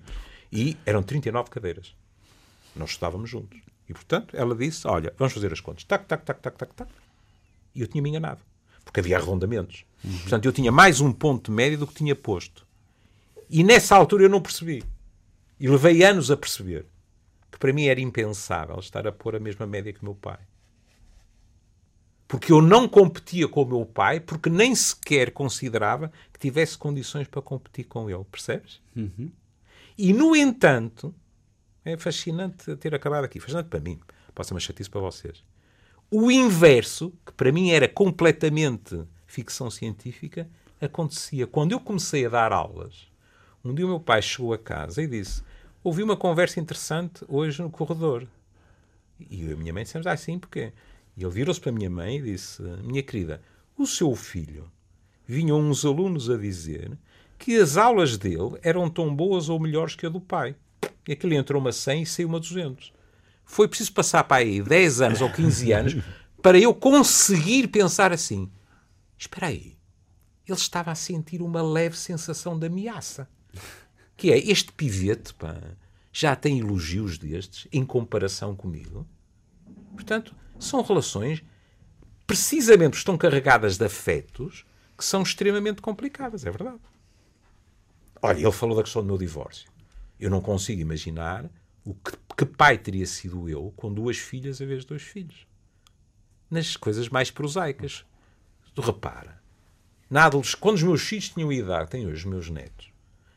e 0.51 0.77
eram 0.85 1.03
39 1.03 1.49
cadeiras. 1.49 1.93
Nós 2.73 2.91
estávamos 2.91 3.29
juntos. 3.29 3.59
E, 3.87 3.93
portanto, 3.93 4.35
ela 4.35 4.55
disse: 4.55 4.87
Olha, 4.87 5.13
vamos 5.17 5.33
fazer 5.33 5.51
as 5.51 5.59
contas. 5.59 5.83
Tac, 5.83 6.05
tac, 6.05 6.23
tac, 6.23 6.39
tac, 6.39 6.57
tac, 6.57 6.73
tac. 6.73 6.91
E 7.75 7.81
eu 7.81 7.87
tinha-me 7.87 8.09
enganado. 8.09 8.41
Porque 8.85 8.99
havia 8.99 9.17
arredondamentos. 9.17 9.85
Portanto, 10.21 10.45
eu 10.45 10.53
tinha 10.53 10.71
mais 10.71 11.01
um 11.01 11.11
ponto 11.11 11.51
de 11.51 11.55
média 11.55 11.77
do 11.77 11.87
que 11.87 11.93
tinha 11.93 12.15
posto. 12.15 12.65
E 13.49 13.63
nessa 13.63 13.95
altura 13.95 14.23
eu 14.23 14.29
não 14.29 14.41
percebi. 14.41 14.83
E 15.59 15.67
levei 15.67 16.03
anos 16.03 16.31
a 16.31 16.37
perceber 16.37 16.85
que 17.51 17.57
para 17.57 17.71
mim 17.71 17.85
era 17.85 18.01
impensável 18.01 18.77
estar 18.79 19.05
a 19.07 19.11
pôr 19.11 19.35
a 19.35 19.39
mesma 19.39 19.65
média 19.65 19.93
que 19.93 20.01
o 20.01 20.05
meu 20.05 20.15
pai. 20.15 20.39
Porque 22.33 22.51
eu 22.51 22.63
não 22.63 22.87
competia 22.87 23.47
com 23.47 23.61
o 23.61 23.65
meu 23.67 23.85
pai, 23.85 24.19
porque 24.19 24.49
nem 24.49 24.73
sequer 24.73 25.29
considerava 25.29 26.11
que 26.33 26.39
tivesse 26.39 26.75
condições 26.75 27.27
para 27.27 27.43
competir 27.43 27.83
com 27.83 28.09
ele. 28.09 28.23
Percebes? 28.23 28.81
E, 29.95 30.11
no 30.13 30.35
entanto, 30.35 31.13
é 31.85 31.95
fascinante 31.95 32.75
ter 32.77 32.95
acabado 32.95 33.25
aqui. 33.25 33.39
Fascinante 33.39 33.69
para 33.69 33.79
mim. 33.79 33.99
Pode 34.33 34.47
ser 34.47 34.55
uma 34.55 34.59
chatice 34.59 34.89
para 34.89 34.99
vocês. 34.99 35.43
O 36.09 36.31
inverso, 36.31 37.13
que 37.23 37.33
para 37.33 37.51
mim 37.51 37.69
era 37.69 37.87
completamente 37.87 39.03
ficção 39.27 39.69
científica, 39.69 40.49
acontecia. 40.81 41.45
Quando 41.45 41.73
eu 41.73 41.79
comecei 41.79 42.25
a 42.25 42.29
dar 42.29 42.51
aulas, 42.51 43.11
um 43.63 43.75
dia 43.75 43.85
o 43.85 43.89
meu 43.89 43.99
pai 43.99 44.23
chegou 44.23 44.53
a 44.53 44.57
casa 44.57 45.03
e 45.03 45.07
disse: 45.07 45.43
Ouvi 45.83 46.01
uma 46.01 46.17
conversa 46.17 46.59
interessante 46.59 47.23
hoje 47.27 47.61
no 47.61 47.69
corredor. 47.69 48.27
E 49.19 49.43
eu 49.43 49.51
e 49.51 49.53
a 49.53 49.55
minha 49.55 49.71
mãe 49.71 49.83
dissemos: 49.83 50.07
Ah, 50.07 50.17
sim, 50.17 50.39
porquê? 50.39 50.73
E 51.15 51.23
ele 51.23 51.31
virou-se 51.31 51.59
para 51.59 51.69
a 51.69 51.73
minha 51.73 51.89
mãe 51.89 52.17
e 52.17 52.21
disse: 52.21 52.61
Minha 52.83 53.03
querida, 53.03 53.41
o 53.77 53.85
seu 53.85 54.15
filho 54.15 54.71
vinham 55.25 55.59
uns 55.59 55.85
alunos 55.85 56.29
a 56.29 56.37
dizer 56.37 56.97
que 57.37 57.57
as 57.57 57.77
aulas 57.77 58.17
dele 58.17 58.57
eram 58.61 58.89
tão 58.89 59.13
boas 59.13 59.49
ou 59.49 59.59
melhores 59.59 59.95
que 59.95 60.05
a 60.05 60.09
do 60.09 60.21
pai. 60.21 60.55
E 61.07 61.11
aquele 61.11 61.35
entrou 61.35 61.61
uma 61.61 61.71
100 61.71 62.01
e 62.01 62.05
saiu 62.05 62.27
uma 62.27 62.39
200. 62.39 62.93
Foi 63.45 63.67
preciso 63.67 63.93
passar 63.93 64.23
para 64.23 64.37
aí 64.37 64.61
10 64.61 65.01
anos 65.01 65.21
ou 65.21 65.29
15 65.29 65.71
anos 65.71 65.95
para 66.41 66.59
eu 66.59 66.73
conseguir 66.73 67.67
pensar 67.67 68.11
assim: 68.11 68.51
espera 69.17 69.47
aí, 69.47 69.77
ele 70.47 70.57
estava 70.57 70.91
a 70.91 70.95
sentir 70.95 71.41
uma 71.41 71.61
leve 71.61 71.97
sensação 71.97 72.57
de 72.57 72.67
ameaça. 72.67 73.27
Que 74.15 74.31
é, 74.31 74.37
este 74.37 74.71
pivete, 74.71 75.33
pá, 75.33 75.57
já 76.11 76.35
tem 76.35 76.59
elogios 76.59 77.17
destes 77.17 77.67
em 77.71 77.83
comparação 77.83 78.55
comigo. 78.55 79.07
Portanto, 79.93 80.35
são 80.65 80.81
relações 80.81 81.43
precisamente 82.25 82.95
estão 82.95 83.17
carregadas 83.17 83.77
de 83.77 83.85
afetos 83.85 84.65
que 84.97 85.03
são 85.03 85.21
extremamente 85.21 85.81
complicadas, 85.81 86.45
é 86.45 86.51
verdade. 86.51 86.79
Olha, 88.21 88.39
ele 88.39 88.51
falou 88.51 88.75
da 88.75 88.83
questão 88.83 89.01
do 89.01 89.07
meu 89.07 89.17
divórcio. 89.17 89.69
Eu 90.19 90.29
não 90.29 90.41
consigo 90.41 90.81
imaginar 90.81 91.49
O 91.85 91.93
que, 91.93 92.13
que 92.37 92.45
pai 92.45 92.77
teria 92.77 93.05
sido 93.05 93.49
eu 93.49 93.73
com 93.75 93.93
duas 93.93 94.17
filhas 94.17 94.61
a 94.61 94.65
vez 94.65 94.81
de 94.81 94.87
dois 94.87 95.01
filhos? 95.01 95.45
Nas 96.49 96.77
coisas 96.77 97.09
mais 97.09 97.29
prosaicas. 97.29 98.05
Tu 98.73 98.81
repara, 98.81 99.41
na 100.09 100.29
quando 100.59 100.75
os 100.75 100.83
meus 100.83 101.01
filhos 101.01 101.29
tinham 101.29 101.51
idade, 101.51 101.89
têm 101.91 102.05
hoje 102.05 102.19
os 102.19 102.25
meus 102.25 102.49
netos, 102.49 102.91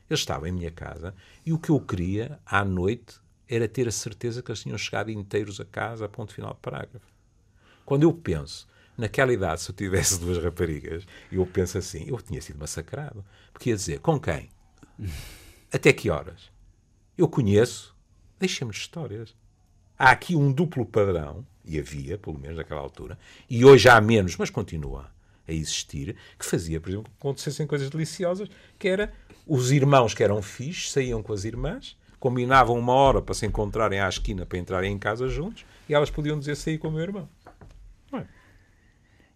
eles 0.08 0.20
estavam 0.20 0.46
em 0.46 0.52
minha 0.52 0.70
casa 0.70 1.14
e 1.44 1.52
o 1.52 1.58
que 1.58 1.70
eu 1.70 1.80
queria 1.80 2.38
à 2.46 2.64
noite 2.64 3.18
era 3.48 3.68
ter 3.68 3.88
a 3.88 3.92
certeza 3.92 4.42
que 4.42 4.50
eles 4.50 4.62
tinham 4.62 4.78
chegado 4.78 5.10
inteiros 5.10 5.60
a 5.60 5.64
casa, 5.64 6.04
a 6.04 6.08
ponto 6.08 6.32
final 6.32 6.54
de 6.54 6.60
parágrafo. 6.60 7.15
Quando 7.86 8.02
eu 8.02 8.12
penso 8.12 8.66
naquela 8.98 9.32
idade, 9.32 9.62
se 9.62 9.70
eu 9.70 9.74
tivesse 9.74 10.18
duas 10.20 10.42
raparigas, 10.42 11.06
eu 11.30 11.46
penso 11.46 11.78
assim, 11.78 12.04
eu 12.08 12.20
tinha 12.20 12.42
sido 12.42 12.58
massacrado. 12.58 13.24
Porque 13.52 13.70
ia 13.70 13.76
dizer, 13.76 14.00
com 14.00 14.20
quem? 14.20 14.50
Até 15.72 15.92
que 15.92 16.10
horas? 16.10 16.50
Eu 17.16 17.28
conheço, 17.28 17.96
deixemos 18.38 18.76
de 18.76 18.82
histórias. 18.82 19.34
Há 19.98 20.10
aqui 20.10 20.34
um 20.36 20.52
duplo 20.52 20.84
padrão, 20.84 21.46
e 21.64 21.78
havia, 21.78 22.18
pelo 22.18 22.38
menos 22.38 22.56
naquela 22.56 22.80
altura, 22.80 23.18
e 23.48 23.64
hoje 23.64 23.88
há 23.88 24.00
menos, 24.00 24.36
mas 24.36 24.50
continua 24.50 25.10
a 25.48 25.52
existir, 25.52 26.16
que 26.38 26.44
fazia, 26.44 26.80
por 26.80 26.90
exemplo, 26.90 27.10
que 27.10 27.16
acontecessem 27.18 27.66
coisas 27.66 27.88
deliciosas, 27.88 28.48
que 28.78 28.88
era 28.88 29.12
os 29.46 29.70
irmãos 29.70 30.12
que 30.12 30.24
eram 30.24 30.42
fixos, 30.42 30.92
saíam 30.92 31.22
com 31.22 31.32
as 31.32 31.44
irmãs, 31.44 31.96
combinavam 32.18 32.78
uma 32.78 32.92
hora 32.92 33.22
para 33.22 33.34
se 33.34 33.46
encontrarem 33.46 34.00
à 34.00 34.08
esquina 34.08 34.44
para 34.44 34.58
entrarem 34.58 34.92
em 34.92 34.98
casa 34.98 35.28
juntos, 35.28 35.64
e 35.88 35.94
elas 35.94 36.10
podiam 36.10 36.38
dizer 36.38 36.56
sair 36.56 36.78
com 36.78 36.88
o 36.88 36.92
meu 36.92 37.02
irmão. 37.02 37.28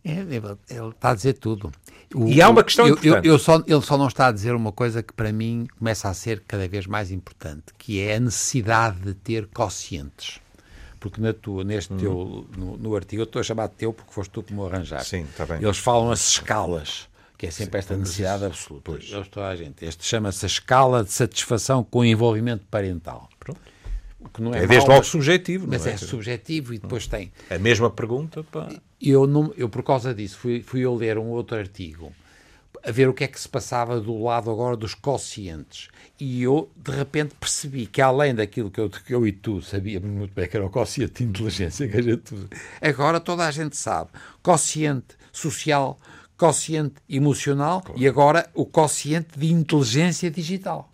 É, 0.04 0.20
ele 0.20 0.88
está 0.88 1.10
a 1.10 1.14
dizer 1.14 1.34
tudo. 1.34 1.70
O, 2.14 2.26
e 2.26 2.40
há 2.40 2.48
uma 2.48 2.64
questão 2.64 2.86
eu, 2.86 2.94
importante. 2.94 3.26
Eu, 3.26 3.34
eu 3.34 3.38
só, 3.38 3.62
ele 3.66 3.82
só 3.82 3.98
não 3.98 4.08
está 4.08 4.28
a 4.28 4.32
dizer 4.32 4.54
uma 4.54 4.72
coisa 4.72 5.02
que 5.02 5.12
para 5.12 5.32
mim 5.32 5.66
começa 5.78 6.08
a 6.08 6.14
ser 6.14 6.42
cada 6.46 6.66
vez 6.66 6.86
mais 6.86 7.10
importante, 7.10 7.66
que 7.76 8.00
é 8.00 8.16
a 8.16 8.20
necessidade 8.20 9.00
de 9.00 9.14
ter 9.14 9.46
quocientes. 9.46 10.40
Porque 10.98 11.20
na 11.20 11.32
tua, 11.32 11.64
neste 11.64 11.92
hum. 11.92 11.96
teu, 11.96 12.46
no, 12.56 12.76
no, 12.76 12.96
artigo, 12.96 13.22
eu 13.22 13.24
estou 13.24 13.40
a 13.40 13.42
chamar 13.42 13.68
de 13.68 13.74
teu 13.74 13.92
porque 13.92 14.12
foste 14.12 14.30
tu 14.30 14.42
que 14.42 14.52
me 14.52 14.62
arranjar. 14.64 15.04
Sim, 15.04 15.22
está 15.22 15.46
bem. 15.46 15.62
Eles 15.62 15.78
falam 15.78 16.10
as 16.10 16.28
escalas, 16.30 17.08
que 17.38 17.46
é 17.46 17.50
sempre 17.50 17.72
Sim, 17.72 17.78
esta 17.78 17.96
necessidade 17.96 18.44
absoluta. 18.44 18.90
Pois. 18.92 19.10
Eu 19.10 19.22
estou 19.22 19.42
a 19.42 19.54
gente. 19.56 19.84
Este 19.84 20.04
chama-se 20.04 20.44
a 20.44 20.48
escala 20.48 21.04
de 21.04 21.12
satisfação 21.12 21.84
com 21.84 22.00
o 22.00 22.04
envolvimento 22.04 22.64
parental. 22.70 23.28
Pronto 23.38 23.60
que 24.32 24.42
não 24.42 24.54
é, 24.54 24.64
é 24.64 24.66
desde 24.66 24.88
logo 24.88 25.04
subjetivo. 25.04 25.66
Mas 25.68 25.86
é? 25.86 25.92
é? 25.92 25.96
subjetivo 25.96 26.74
e 26.74 26.78
depois 26.78 27.06
tem. 27.06 27.32
A 27.48 27.58
mesma 27.58 27.90
pergunta. 27.90 28.42
Pá. 28.44 28.68
Eu, 29.00 29.26
não, 29.26 29.52
eu, 29.56 29.68
por 29.68 29.82
causa 29.82 30.14
disso, 30.14 30.38
fui, 30.38 30.62
fui 30.62 30.80
eu 30.80 30.94
ler 30.94 31.18
um 31.18 31.28
outro 31.28 31.56
artigo 31.56 32.12
a 32.82 32.90
ver 32.90 33.08
o 33.08 33.14
que 33.14 33.24
é 33.24 33.28
que 33.28 33.38
se 33.38 33.48
passava 33.48 34.00
do 34.00 34.22
lado 34.22 34.50
agora 34.50 34.76
dos 34.76 34.94
quocientes. 34.94 35.88
E 36.18 36.42
eu, 36.42 36.70
de 36.76 36.90
repente, 36.90 37.34
percebi 37.38 37.86
que, 37.86 38.00
além 38.00 38.34
daquilo 38.34 38.70
que 38.70 38.80
eu, 38.80 38.88
que 38.88 39.14
eu 39.14 39.26
e 39.26 39.32
tu 39.32 39.60
sabíamos 39.60 40.08
muito 40.08 40.32
bem 40.32 40.48
que 40.48 40.56
era 40.56 40.64
o 40.64 40.70
quociente 40.70 41.22
de 41.22 41.30
inteligência, 41.30 41.88
que 41.88 41.96
a 41.96 42.02
gente, 42.02 42.34
agora 42.80 43.20
toda 43.20 43.46
a 43.46 43.50
gente 43.50 43.76
sabe. 43.76 44.10
Quociente 44.42 45.16
social, 45.30 45.98
quociente 46.38 46.94
emocional 47.08 47.82
claro. 47.82 48.00
e 48.00 48.08
agora 48.08 48.48
o 48.54 48.64
quociente 48.64 49.38
de 49.38 49.52
inteligência 49.52 50.30
digital 50.30 50.90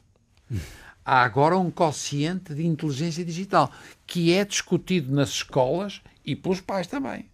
há 1.07 1.23
agora 1.23 1.57
um 1.57 1.71
quociente 1.71 2.53
de 2.53 2.67
inteligência 2.67 3.25
digital 3.25 3.71
que 4.05 4.33
é 4.33 4.45
discutido 4.45 5.15
nas 5.15 5.29
escolas 5.29 6.03
e 6.25 6.35
pelos 6.35 6.61
pais 6.61 6.89
também. 6.89 7.27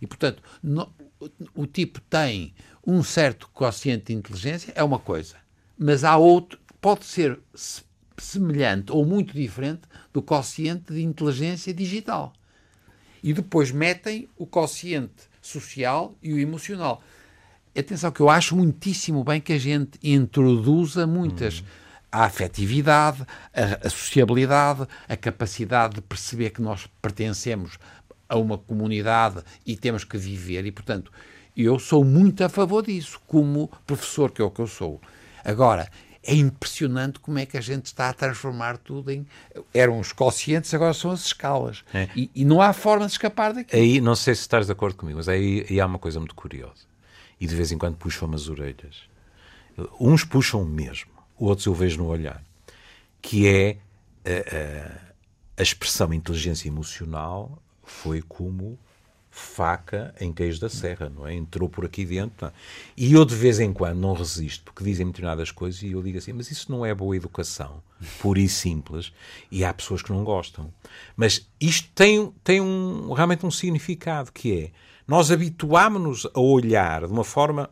E, 0.00 0.06
portanto, 0.06 0.42
no, 0.62 0.92
o 1.54 1.66
tipo 1.66 2.00
tem 2.02 2.54
um 2.86 3.02
certo 3.02 3.48
quociente 3.52 4.06
de 4.06 4.14
inteligência, 4.14 4.72
é 4.74 4.82
uma 4.82 4.98
coisa, 4.98 5.36
mas 5.78 6.04
há 6.04 6.16
outro, 6.16 6.58
pode 6.80 7.04
ser 7.04 7.38
semelhante 8.16 8.92
ou 8.92 9.04
muito 9.04 9.34
diferente 9.34 9.82
do 10.12 10.22
quociente 10.22 10.92
de 10.92 11.02
inteligência 11.02 11.72
digital. 11.72 12.32
E 13.22 13.32
depois 13.32 13.70
metem 13.70 14.28
o 14.36 14.46
quociente 14.46 15.28
social 15.42 16.14
e 16.22 16.32
o 16.32 16.38
emocional. 16.38 17.02
Atenção, 17.76 18.10
que 18.10 18.20
eu 18.20 18.30
acho 18.30 18.56
muitíssimo 18.56 19.22
bem 19.22 19.40
que 19.40 19.52
a 19.52 19.58
gente 19.58 19.98
introduza 20.02 21.06
muitas. 21.06 21.60
Hum 21.60 21.64
a 22.12 22.24
afetividade, 22.24 23.24
a, 23.54 23.86
a 23.86 23.90
sociabilidade, 23.90 24.86
a 25.08 25.16
capacidade 25.16 25.94
de 25.94 26.00
perceber 26.00 26.50
que 26.50 26.60
nós 26.60 26.88
pertencemos 27.00 27.78
a 28.30 28.38
uma 28.38 28.56
comunidade 28.56 29.42
e 29.66 29.76
temos 29.76 30.04
que 30.04 30.16
viver, 30.16 30.64
e 30.64 30.72
portanto, 30.72 31.12
eu 31.56 31.78
sou 31.78 32.04
muito 32.04 32.42
a 32.42 32.48
favor 32.48 32.82
disso, 32.82 33.20
como 33.26 33.68
professor, 33.86 34.30
que 34.30 34.40
é 34.40 34.44
o 34.44 34.50
que 34.50 34.60
eu 34.60 34.66
sou. 34.66 35.00
Agora, 35.44 35.90
é 36.22 36.34
impressionante 36.34 37.18
como 37.18 37.38
é 37.38 37.44
que 37.44 37.58
a 37.58 37.60
gente 37.60 37.86
está 37.86 38.08
a 38.08 38.12
transformar 38.12 38.78
tudo 38.78 39.10
em. 39.10 39.26
Eram 39.74 39.98
os 39.98 40.12
quocientes, 40.12 40.72
agora 40.72 40.94
são 40.94 41.10
as 41.10 41.26
escalas. 41.26 41.82
É. 41.92 42.08
E, 42.14 42.30
e, 42.34 42.44
não 42.44 42.62
há 42.62 42.72
forma 42.72 43.04
de 43.06 43.12
escapar 43.12 43.52
daqui. 43.52 43.74
Aí, 43.74 44.00
não 44.00 44.14
sei 44.14 44.34
se 44.34 44.42
estás 44.42 44.66
de 44.66 44.72
acordo 44.72 44.96
comigo, 44.96 45.18
mas 45.18 45.28
aí, 45.28 45.66
aí 45.68 45.80
há 45.80 45.86
uma 45.86 45.98
coisa 45.98 46.18
muito 46.20 46.34
curiosa. 46.34 46.88
E 47.40 47.46
de 47.46 47.54
vez 47.54 47.72
em 47.72 47.78
quando 47.78 47.96
puxam 47.96 48.32
as 48.32 48.48
orelhas. 48.48 49.08
Uns 49.98 50.24
puxam 50.24 50.64
mesmo 50.64 51.10
outros 51.40 51.66
eu 51.66 51.74
vejo 51.74 51.98
no 51.98 52.06
olhar, 52.06 52.42
que 53.22 53.48
é 53.48 53.78
a, 54.24 54.56
a, 54.56 55.60
a 55.60 55.62
expressão 55.62 56.12
inteligência 56.12 56.68
emocional 56.68 57.60
foi 57.90 58.22
como 58.22 58.78
faca 59.30 60.12
em 60.20 60.32
queijo 60.32 60.60
da 60.60 60.68
serra, 60.68 61.08
não 61.08 61.26
é? 61.26 61.34
Entrou 61.34 61.68
por 61.68 61.84
aqui 61.84 62.04
dentro. 62.04 62.46
Não. 62.46 62.52
E 62.96 63.12
eu 63.12 63.24
de 63.24 63.34
vez 63.34 63.60
em 63.60 63.72
quando 63.72 63.98
não 63.98 64.12
resisto, 64.12 64.64
porque 64.64 64.82
dizem 64.82 65.06
determinadas 65.06 65.50
coisas 65.50 65.82
e 65.82 65.92
eu 65.92 66.02
digo 66.02 66.18
assim, 66.18 66.32
mas 66.32 66.50
isso 66.50 66.70
não 66.70 66.84
é 66.84 66.92
boa 66.94 67.16
educação, 67.16 67.82
pura 68.20 68.40
e 68.40 68.48
simples, 68.48 69.12
e 69.50 69.64
há 69.64 69.72
pessoas 69.72 70.02
que 70.02 70.12
não 70.12 70.24
gostam. 70.24 70.72
Mas 71.16 71.48
isto 71.60 71.88
tem, 71.94 72.32
tem 72.42 72.60
um, 72.60 73.12
realmente 73.12 73.46
um 73.46 73.50
significado, 73.50 74.32
que 74.32 74.52
é, 74.52 74.70
nós 75.06 75.30
habituámos-nos 75.30 76.26
a 76.34 76.40
olhar 76.40 77.06
de 77.06 77.12
uma 77.12 77.24
forma 77.24 77.70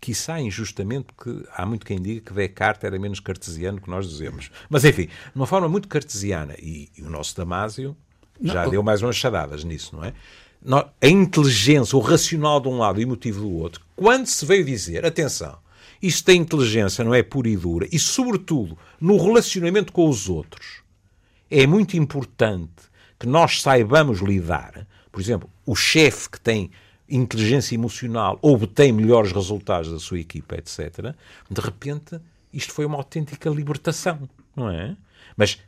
quiçá 0.00 0.40
injustamente, 0.40 1.06
porque 1.14 1.44
há 1.54 1.64
muito 1.64 1.86
quem 1.86 2.00
diga 2.00 2.20
que 2.20 2.32
Descartes 2.32 2.82
era 2.82 2.98
menos 2.98 3.20
cartesiano 3.20 3.80
que 3.80 3.88
nós 3.88 4.08
dizemos. 4.08 4.50
Mas, 4.68 4.84
enfim, 4.84 5.06
de 5.06 5.36
uma 5.36 5.46
forma 5.46 5.68
muito 5.68 5.86
cartesiana, 5.86 6.54
e, 6.58 6.90
e 6.96 7.02
o 7.02 7.10
nosso 7.10 7.36
Damásio 7.36 7.96
já 8.42 8.64
não. 8.64 8.70
deu 8.70 8.82
mais 8.82 9.02
umas 9.02 9.16
chadadas 9.16 9.64
nisso, 9.64 9.96
não 9.96 10.04
é? 10.04 10.12
A 11.00 11.08
inteligência, 11.08 11.96
o 11.96 12.00
racional 12.00 12.60
de 12.60 12.68
um 12.68 12.78
lado 12.78 13.00
e 13.00 13.04
o 13.04 13.06
emotivo 13.06 13.40
do 13.40 13.52
outro, 13.52 13.84
quando 13.96 14.26
se 14.26 14.46
veio 14.46 14.64
dizer, 14.64 15.04
atenção, 15.04 15.58
isto 16.00 16.26
da 16.26 16.34
inteligência 16.34 17.04
não 17.04 17.14
é 17.14 17.22
pura 17.22 17.48
e 17.48 17.56
dura, 17.56 17.88
e 17.90 17.98
sobretudo 17.98 18.76
no 19.00 19.16
relacionamento 19.16 19.92
com 19.92 20.08
os 20.08 20.28
outros, 20.28 20.82
é 21.50 21.66
muito 21.66 21.96
importante 21.96 22.90
que 23.18 23.26
nós 23.26 23.60
saibamos 23.60 24.20
lidar. 24.20 24.86
Por 25.10 25.20
exemplo, 25.20 25.50
o 25.66 25.74
chefe 25.76 26.30
que 26.30 26.40
tem 26.40 26.70
inteligência 27.08 27.74
emocional 27.74 28.38
obtém 28.40 28.92
melhores 28.92 29.32
resultados 29.32 29.90
da 29.90 29.98
sua 29.98 30.18
equipa, 30.18 30.56
etc., 30.56 31.14
de 31.50 31.60
repente 31.60 32.20
isto 32.52 32.72
foi 32.72 32.84
uma 32.84 32.96
autêntica 32.96 33.48
libertação, 33.48 34.28
não 34.54 34.68
é? 34.68 34.96
Mas 35.36 35.58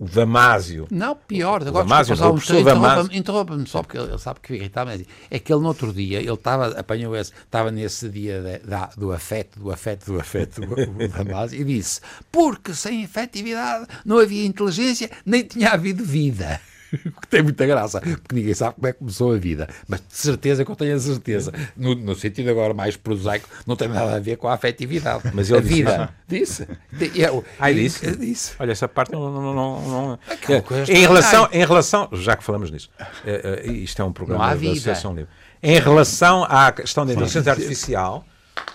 o 0.00 0.06
Damásio. 0.06 0.88
Não, 0.90 1.14
pior. 1.14 1.60
Agora, 1.60 1.84
Damásio, 1.84 2.16
desculpa, 2.16 2.64
Damásio. 2.64 3.14
Interrompa-me 3.14 3.66
só, 3.66 3.82
porque 3.82 3.98
ele 3.98 4.16
sabe 4.16 4.40
que 4.40 4.54
irritava. 4.54 4.94
É 5.30 5.38
que 5.38 5.52
ele 5.52 5.60
no 5.60 5.68
outro 5.68 5.92
dia, 5.92 6.20
ele 6.20 6.32
estava, 6.32 6.68
apanhou 6.68 7.14
esse, 7.14 7.32
estava 7.32 7.70
nesse 7.70 8.08
dia 8.08 8.40
de, 8.40 8.58
de, 8.60 8.96
do 8.96 9.12
afeto, 9.12 9.60
do 9.60 9.70
afeto, 9.70 10.10
do 10.10 10.18
afeto, 10.18 10.62
o 10.62 11.08
Damásio, 11.22 11.60
e 11.60 11.64
disse: 11.64 12.00
porque 12.32 12.72
sem 12.72 13.04
afetividade 13.04 13.86
não 14.02 14.18
havia 14.18 14.46
inteligência, 14.46 15.10
nem 15.26 15.44
tinha 15.44 15.72
havido 15.72 16.02
vida. 16.02 16.58
que 17.20 17.28
tem 17.28 17.42
muita 17.42 17.66
graça, 17.66 18.00
porque 18.00 18.34
ninguém 18.34 18.54
sabe 18.54 18.74
como 18.74 18.86
é 18.86 18.92
que 18.92 18.98
começou 18.98 19.32
a 19.32 19.36
vida. 19.36 19.68
Mas 19.88 20.00
de 20.00 20.16
certeza 20.16 20.64
que 20.64 20.70
eu 20.70 20.76
tenho 20.76 20.96
a 20.96 20.98
certeza, 20.98 21.52
no, 21.76 21.94
no 21.94 22.14
sentido 22.14 22.50
agora 22.50 22.74
mais 22.74 22.96
prosaico, 22.96 23.48
não 23.66 23.76
tem 23.76 23.88
nada 23.88 24.16
a 24.16 24.20
ver 24.20 24.36
com 24.36 24.48
a 24.48 24.54
afetividade. 24.54 25.30
Mas 25.32 25.50
ele 25.50 25.58
a 25.58 25.62
vida. 25.62 26.14
Disse. 26.26 26.66
disse. 26.92 27.20
Eu, 27.20 27.44
Ai, 27.58 27.74
disse. 27.74 28.16
disse. 28.16 28.54
Olha, 28.58 28.72
essa 28.72 28.88
parte 28.88 29.12
não. 29.12 29.30
não, 29.30 29.54
não, 29.54 29.80
não 29.80 30.18
é, 30.48 30.92
em, 30.92 31.00
relação, 31.00 31.48
em 31.52 31.64
relação. 31.64 32.08
Já 32.12 32.36
que 32.36 32.44
falamos 32.44 32.70
nisso, 32.70 32.90
é, 33.24 33.62
é, 33.64 33.70
isto 33.70 34.00
é 34.00 34.04
um 34.04 34.12
programa 34.12 34.46
da 34.46 34.54
Associação 34.54 35.14
Livre. 35.14 35.30
Em 35.62 35.78
relação 35.78 36.44
à 36.44 36.72
questão 36.72 37.04
da 37.04 37.12
inteligência 37.12 37.52
artificial, 37.52 38.24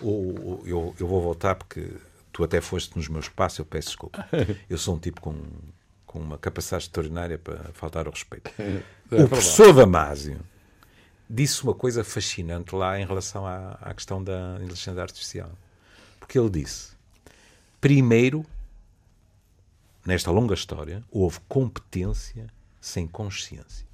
o, 0.01 0.07
o, 0.09 0.63
eu, 0.65 0.95
eu 0.99 1.07
vou 1.07 1.21
voltar 1.21 1.55
porque 1.55 1.87
tu 2.31 2.43
até 2.43 2.61
foste 2.61 2.95
nos 2.95 3.07
meus 3.07 3.27
passos, 3.27 3.59
eu 3.59 3.65
peço 3.65 3.87
desculpa. 3.87 4.27
Eu 4.69 4.77
sou 4.77 4.95
um 4.95 4.99
tipo 4.99 5.21
com 5.21 5.35
com 6.15 6.21
uma 6.21 6.37
capacidade 6.37 6.85
extraordinária 6.85 7.37
para 7.37 7.73
faltar 7.73 8.05
ao 8.05 8.13
respeito. 8.13 8.49
É 8.57 9.23
o 9.23 9.27
professor 9.27 9.73
Damásio 9.73 10.39
disse 11.29 11.61
uma 11.61 11.73
coisa 11.73 12.05
fascinante 12.05 12.73
lá 12.73 12.97
em 12.97 13.05
relação 13.05 13.45
à, 13.45 13.77
à 13.81 13.93
questão 13.93 14.23
da 14.23 14.55
inteligência 14.61 15.01
artificial. 15.01 15.51
Porque 16.17 16.39
ele 16.39 16.49
disse: 16.49 16.93
primeiro, 17.81 18.45
nesta 20.05 20.31
longa 20.31 20.53
história, 20.53 21.03
houve 21.11 21.39
competência 21.49 22.47
sem 22.79 23.05
consciência. 23.05 23.85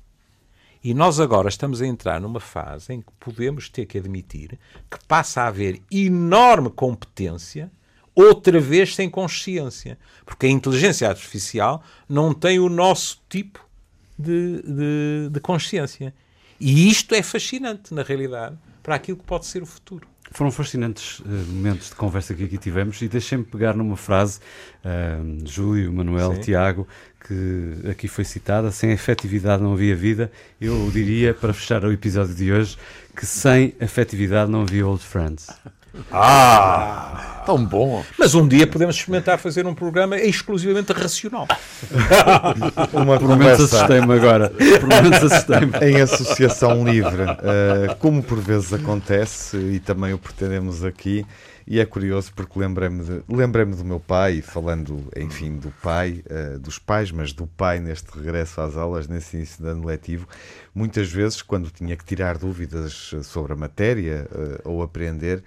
E 0.84 0.94
nós 0.94 1.20
agora 1.20 1.50
estamos 1.50 1.82
a 1.82 1.88
entrar 1.88 2.22
numa 2.22 2.40
fase 2.40 2.94
em 2.94 3.02
que 3.02 3.12
podemos 3.20 3.68
ter 3.68 3.88
que 3.88 3.98
admitir 3.98 4.60
que 4.90 5.04
passa 5.08 5.42
a 5.42 5.48
haver 5.48 5.82
enorme 5.92 6.70
competência 6.70 7.72
outra 8.16 8.60
vez 8.60 8.96
sem 8.96 9.10
consciência. 9.10 9.98
Porque 10.26 10.46
a 10.46 10.50
inteligência 10.50 11.08
artificial 11.08 11.84
não 12.08 12.34
tem 12.34 12.60
o 12.60 12.70
nosso 12.70 13.22
tipo 13.30 13.66
de, 14.18 14.62
de, 14.62 15.30
de 15.32 15.40
consciência. 15.40 16.14
E 16.60 16.90
isto 16.90 17.16
é 17.16 17.24
fascinante, 17.24 17.94
na 17.94 18.04
realidade, 18.04 18.56
para 18.84 18.96
aquilo 18.96 19.18
que 19.18 19.24
pode 19.24 19.46
ser 19.46 19.64
o 19.64 19.66
futuro. 19.66 20.08
Foram 20.34 20.50
fascinantes 20.50 21.20
uh, 21.20 21.28
momentos 21.50 21.90
de 21.90 21.96
conversa 21.96 22.34
que 22.34 22.46
aqui 22.46 22.58
tivemos 22.58 23.02
e 23.02 23.08
deixem-me 23.10 23.44
pegar 23.44 23.76
numa 23.76 23.98
frase, 23.98 24.40
uh, 24.86 25.46
Júlio, 25.46 25.92
Manuel, 25.92 26.36
Sim. 26.36 26.42
Tiago, 26.42 26.88
que 27.28 27.90
aqui 27.90 28.08
foi 28.08 28.24
citada: 28.24 28.72
sem 28.72 28.94
afetividade 28.94 29.62
não 29.62 29.74
havia 29.74 29.94
vida. 29.94 30.32
Eu 30.60 30.90
diria, 30.92 31.34
para 31.34 31.54
fechar 31.54 31.84
o 31.84 31.92
episódio 31.92 32.34
de 32.34 32.50
hoje, 32.50 32.78
que 33.14 33.26
sem 33.26 33.76
afetividade 33.82 34.50
não 34.50 34.62
havia 34.62 34.88
Old 34.88 35.04
Friends. 35.04 35.50
Ah! 36.12 37.44
Tão 37.46 37.66
bom! 37.66 38.06
Mas 38.20 38.36
um 38.36 38.48
dia 38.48 38.68
podemos 38.68 38.96
experimentar 38.96 39.38
fazer 39.40 39.66
um 39.66 39.74
programa 39.74 40.18
exclusivamente 40.18 40.94
racional. 40.94 41.48
Uma 42.94 43.20
Por 43.20 43.36
menos 43.36 43.62
assustei-me 43.62 44.14
agora. 44.14 44.50
Por 44.50 44.88
menos 44.88 45.24
assustei-me. 45.24 45.74
Em 45.82 46.02
associação 46.02 46.88
livre, 46.88 47.24
uh, 47.24 47.96
como 47.98 48.22
por 48.22 48.40
vezes 48.40 48.72
acontece, 48.72 49.58
e 49.58 49.80
também 49.80 50.14
o 50.14 50.20
pretendemos 50.20 50.84
aqui, 50.86 51.26
e 51.66 51.80
é 51.80 51.86
curioso 51.86 52.32
porque 52.36 52.60
lembrei-me 52.60 53.24
lembrei 53.28 53.66
do 53.66 53.84
meu 53.84 54.00
pai, 54.00 54.42
falando, 54.42 55.08
enfim, 55.16 55.58
do 55.58 55.74
pai, 55.82 56.24
uh, 56.30 56.60
dos 56.60 56.78
pais, 56.78 57.12
mas 57.12 57.34
do 57.34 57.48
pai 57.48 57.80
neste 57.80 58.08
regresso 58.16 58.62
às 58.62 58.78
aulas, 58.78 59.08
nesse 59.08 59.36
início 59.38 59.64
de 59.64 59.70
ano 59.70 59.86
letivo, 59.86 60.28
muitas 60.76 61.12
vezes, 61.12 61.42
quando 61.42 61.72
tinha 61.72 61.96
que 61.96 62.06
tirar 62.06 62.38
dúvidas 62.38 63.16
sobre 63.24 63.54
a 63.54 63.56
matéria 63.56 64.28
uh, 64.32 64.70
ou 64.70 64.84
aprender, 64.84 65.44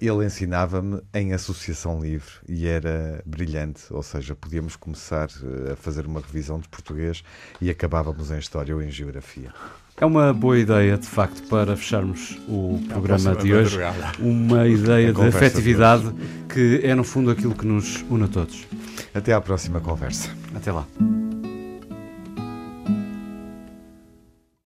ele 0.00 0.24
ensinava-me 0.24 1.00
em 1.12 1.32
associação 1.32 2.00
livre 2.00 2.30
e 2.48 2.66
era 2.66 3.22
brilhante, 3.26 3.82
ou 3.90 4.02
seja, 4.02 4.34
podíamos 4.34 4.76
começar 4.76 5.28
eh, 5.42 5.72
a 5.72 5.76
fazer 5.76 6.06
uma 6.06 6.20
revisão 6.20 6.58
de 6.58 6.68
português 6.68 7.24
e 7.60 7.68
acabávamos 7.70 8.30
em 8.30 8.38
história 8.38 8.74
ou 8.74 8.82
em 8.82 8.90
geografia. 8.90 9.52
É 10.00 10.04
uma 10.04 10.32
boa 10.32 10.58
ideia, 10.58 10.98
de 10.98 11.06
facto, 11.06 11.42
para 11.48 11.76
fecharmos 11.76 12.36
o 12.48 12.80
programa 12.88 13.36
de 13.36 13.54
hoje. 13.54 13.78
Uma 14.18 14.66
ideia 14.68 15.12
de 15.12 15.22
afetividade 15.22 16.12
que 16.52 16.80
é, 16.82 16.94
no 16.94 17.04
fundo, 17.04 17.30
aquilo 17.30 17.54
que 17.54 17.66
nos 17.66 18.04
une 18.10 18.24
a 18.24 18.28
todos. 18.28 18.66
Até 19.14 19.32
à 19.32 19.40
próxima 19.40 19.80
conversa. 19.80 20.30
Até 20.54 20.72
lá. 20.72 20.84